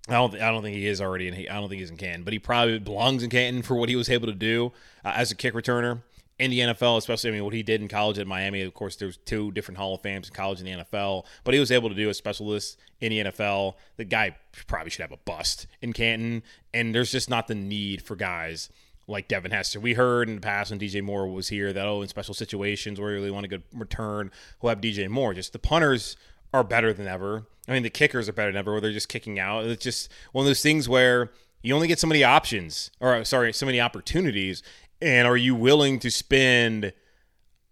I 0.09 0.13
don't. 0.13 0.33
I 0.35 0.51
don't 0.51 0.61
think 0.61 0.75
he 0.75 0.85
is 0.85 0.99
already 0.99 1.29
in. 1.29 1.33
I 1.33 1.59
don't 1.59 1.69
think 1.69 1.79
he's 1.79 1.89
in 1.89 1.95
Canton, 1.95 2.23
but 2.23 2.33
he 2.33 2.39
probably 2.39 2.77
belongs 2.77 3.23
in 3.23 3.29
Canton 3.29 3.61
for 3.61 3.75
what 3.75 3.87
he 3.87 3.95
was 3.95 4.09
able 4.09 4.27
to 4.27 4.33
do 4.33 4.73
uh, 5.05 5.13
as 5.15 5.31
a 5.31 5.35
kick 5.35 5.53
returner 5.53 6.01
in 6.37 6.51
the 6.51 6.59
NFL. 6.59 6.97
Especially, 6.97 7.29
I 7.29 7.33
mean, 7.33 7.45
what 7.45 7.53
he 7.53 7.63
did 7.63 7.81
in 7.81 7.87
college 7.87 8.19
at 8.19 8.27
Miami. 8.27 8.61
Of 8.63 8.73
course, 8.73 8.97
there's 8.97 9.15
two 9.15 9.53
different 9.53 9.77
Hall 9.77 9.95
of 9.95 10.01
Fames 10.01 10.27
in 10.27 10.33
college 10.33 10.59
and 10.59 10.67
the 10.67 10.83
NFL, 10.83 11.25
but 11.45 11.53
he 11.53 11.59
was 11.59 11.71
able 11.71 11.87
to 11.87 11.95
do 11.95 12.09
a 12.09 12.13
specialist 12.13 12.77
in 12.99 13.11
the 13.11 13.31
NFL. 13.31 13.75
The 13.95 14.03
guy 14.03 14.35
probably 14.67 14.89
should 14.89 15.03
have 15.03 15.13
a 15.13 15.17
bust 15.23 15.67
in 15.81 15.93
Canton, 15.93 16.43
and 16.73 16.93
there's 16.93 17.13
just 17.13 17.29
not 17.29 17.47
the 17.47 17.55
need 17.55 18.01
for 18.01 18.17
guys 18.17 18.69
like 19.07 19.27
Devin 19.27 19.51
Hester. 19.51 19.79
We 19.79 19.93
heard 19.93 20.29
in 20.29 20.35
the 20.35 20.41
past 20.41 20.71
when 20.71 20.79
DJ 20.79 21.01
Moore 21.01 21.27
was 21.27 21.49
here 21.49 21.73
that, 21.73 21.85
oh, 21.85 22.01
in 22.01 22.07
special 22.07 22.33
situations 22.33 22.99
where 22.99 23.11
you 23.11 23.17
really 23.17 23.31
want 23.31 23.45
a 23.45 23.49
good 23.49 23.63
return, 23.73 24.31
we'll 24.61 24.69
have 24.69 24.81
DJ 24.81 25.09
Moore. 25.09 25.33
Just 25.33 25.53
the 25.53 25.59
punters 25.59 26.15
are 26.53 26.63
better 26.63 26.93
than 26.93 27.07
ever. 27.07 27.45
I 27.67 27.73
mean, 27.73 27.83
the 27.83 27.89
kickers 27.89 28.29
are 28.29 28.33
better 28.33 28.51
than 28.51 28.59
ever, 28.59 28.71
where 28.71 28.81
they're 28.81 28.91
just 28.91 29.09
kicking 29.09 29.39
out. 29.39 29.65
It's 29.65 29.83
just 29.83 30.11
one 30.31 30.43
of 30.43 30.47
those 30.47 30.61
things 30.61 30.87
where 30.87 31.31
you 31.61 31.73
only 31.73 31.87
get 31.87 31.99
so 31.99 32.07
many 32.07 32.23
options, 32.23 32.91
or 32.99 33.23
sorry, 33.25 33.53
so 33.53 33.65
many 33.65 33.79
opportunities. 33.79 34.63
And 35.01 35.27
are 35.27 35.37
you 35.37 35.55
willing 35.55 35.99
to 35.99 36.11
spend 36.11 36.93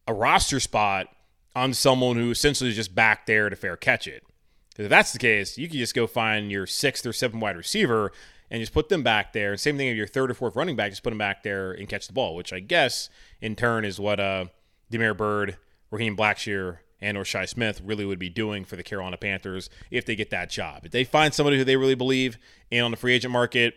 a 0.07 0.13
roster 0.13 0.59
spot 0.59 1.07
on 1.55 1.73
someone 1.73 2.15
who 2.15 2.31
essentially 2.31 2.69
is 2.69 2.75
just 2.75 2.95
back 2.95 3.25
there 3.25 3.49
to 3.49 3.55
fair 3.55 3.77
catch 3.77 4.07
it? 4.07 4.23
Because 4.69 4.85
if 4.85 4.89
that's 4.89 5.13
the 5.13 5.19
case, 5.19 5.57
you 5.57 5.67
can 5.67 5.77
just 5.77 5.93
go 5.93 6.07
find 6.07 6.51
your 6.51 6.65
sixth 6.65 7.05
or 7.05 7.13
seventh 7.13 7.41
wide 7.41 7.57
receiver 7.57 8.11
and 8.51 8.59
just 8.59 8.73
put 8.73 8.89
them 8.89 9.01
back 9.01 9.33
there. 9.33 9.55
Same 9.55 9.77
thing 9.77 9.87
if 9.87 9.95
your 9.95 10.05
third 10.05 10.29
or 10.29 10.33
fourth 10.33 10.55
running 10.55 10.75
back, 10.75 10.91
just 10.91 11.01
put 11.01 11.09
them 11.09 11.17
back 11.17 11.41
there 11.41 11.71
and 11.71 11.87
catch 11.87 12.05
the 12.05 12.13
ball, 12.13 12.35
which 12.35 12.51
I 12.51 12.59
guess 12.59 13.09
in 13.39 13.55
turn 13.55 13.85
is 13.85 13.99
what 13.99 14.19
uh, 14.19 14.45
Damiere 14.91 15.13
Byrd, 15.13 15.57
Raheem 15.89 16.17
Blackshear, 16.17 16.79
and 16.99 17.17
or 17.17 17.25
Shi 17.25 17.47
Smith 17.47 17.81
really 17.83 18.05
would 18.05 18.19
be 18.19 18.29
doing 18.29 18.65
for 18.65 18.75
the 18.75 18.83
Carolina 18.83 19.17
Panthers 19.17 19.69
if 19.89 20.05
they 20.05 20.15
get 20.15 20.29
that 20.29 20.51
job. 20.51 20.85
If 20.85 20.91
they 20.91 21.03
find 21.03 21.33
somebody 21.33 21.57
who 21.57 21.63
they 21.63 21.77
really 21.77 21.95
believe 21.95 22.37
in 22.69 22.83
on 22.83 22.91
the 22.91 22.97
free 22.97 23.13
agent 23.13 23.31
market, 23.31 23.73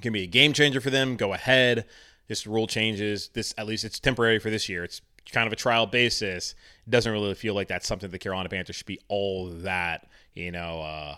can 0.00 0.12
be 0.12 0.22
a 0.22 0.26
game 0.26 0.52
changer 0.52 0.80
for 0.80 0.90
them. 0.90 1.16
Go 1.16 1.34
ahead. 1.34 1.84
This 2.26 2.46
rule 2.46 2.66
changes. 2.66 3.28
This 3.34 3.54
at 3.58 3.66
least 3.66 3.84
it's 3.84 4.00
temporary 4.00 4.38
for 4.38 4.48
this 4.48 4.68
year. 4.68 4.82
It's 4.84 5.02
kind 5.30 5.46
of 5.46 5.52
a 5.52 5.56
trial 5.56 5.86
basis. 5.86 6.54
It 6.86 6.90
doesn't 6.90 7.12
really 7.12 7.34
feel 7.34 7.54
like 7.54 7.68
that's 7.68 7.86
something 7.86 8.10
the 8.10 8.18
Carolina 8.18 8.48
Panthers 8.48 8.76
should 8.76 8.86
be 8.86 8.98
all 9.08 9.50
that, 9.50 10.08
you 10.34 10.50
know, 10.50 10.80
uh, 10.80 11.16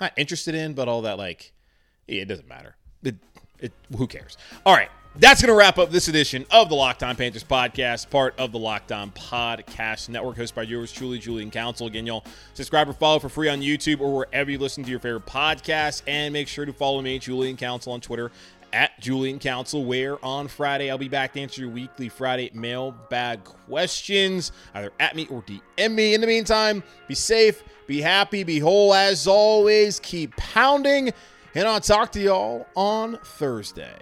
not 0.00 0.12
interested 0.16 0.54
in, 0.54 0.74
but 0.74 0.88
all 0.88 1.02
that 1.02 1.18
like 1.18 1.52
it 2.06 2.26
doesn't 2.26 2.48
matter. 2.48 2.76
It, 3.02 3.16
it 3.58 3.72
who 3.96 4.06
cares? 4.06 4.36
All 4.64 4.74
right. 4.74 4.88
That's 5.16 5.42
going 5.42 5.48
to 5.52 5.58
wrap 5.58 5.78
up 5.78 5.90
this 5.90 6.06
edition 6.06 6.46
of 6.48 6.68
the 6.68 6.76
Locked 6.76 7.02
On 7.02 7.16
Panthers 7.16 7.42
podcast, 7.42 8.08
part 8.08 8.38
of 8.38 8.52
the 8.52 8.58
Locked 8.58 8.92
On 8.92 9.10
Podcast 9.10 10.08
Network, 10.08 10.36
hosted 10.36 10.54
by 10.54 10.62
yours 10.62 10.92
truly, 10.92 11.18
Julian 11.18 11.50
Council. 11.50 11.88
Again, 11.88 12.06
y'all 12.06 12.24
subscribe 12.54 12.88
or 12.88 12.92
follow 12.92 13.18
for 13.18 13.28
free 13.28 13.48
on 13.48 13.60
YouTube 13.60 14.00
or 14.00 14.14
wherever 14.14 14.48
you 14.48 14.58
listen 14.58 14.84
to 14.84 14.90
your 14.90 15.00
favorite 15.00 15.26
podcasts. 15.26 16.02
And 16.06 16.32
make 16.32 16.46
sure 16.46 16.64
to 16.64 16.72
follow 16.72 17.02
me, 17.02 17.18
Julian 17.18 17.56
Council, 17.56 17.94
on 17.94 18.00
Twitter 18.00 18.30
at 18.72 18.98
Julian 19.00 19.38
Council, 19.38 19.84
where 19.84 20.22
on 20.24 20.48
Friday 20.48 20.90
I'll 20.90 20.98
be 20.98 21.08
back 21.08 21.32
to 21.34 21.40
answer 21.40 21.62
your 21.62 21.70
weekly 21.70 22.08
Friday 22.08 22.50
mailbag 22.54 23.44
questions, 23.44 24.52
either 24.74 24.92
at 25.00 25.16
me 25.16 25.26
or 25.30 25.42
DM 25.42 25.92
me. 25.92 26.14
In 26.14 26.20
the 26.20 26.26
meantime, 26.26 26.82
be 27.06 27.14
safe, 27.14 27.62
be 27.86 28.00
happy, 28.00 28.44
be 28.44 28.58
whole 28.58 28.94
as 28.94 29.26
always. 29.26 30.00
Keep 30.00 30.36
pounding, 30.36 31.12
and 31.54 31.68
I'll 31.68 31.80
talk 31.80 32.12
to 32.12 32.20
y'all 32.20 32.66
on 32.74 33.18
Thursday. 33.24 33.98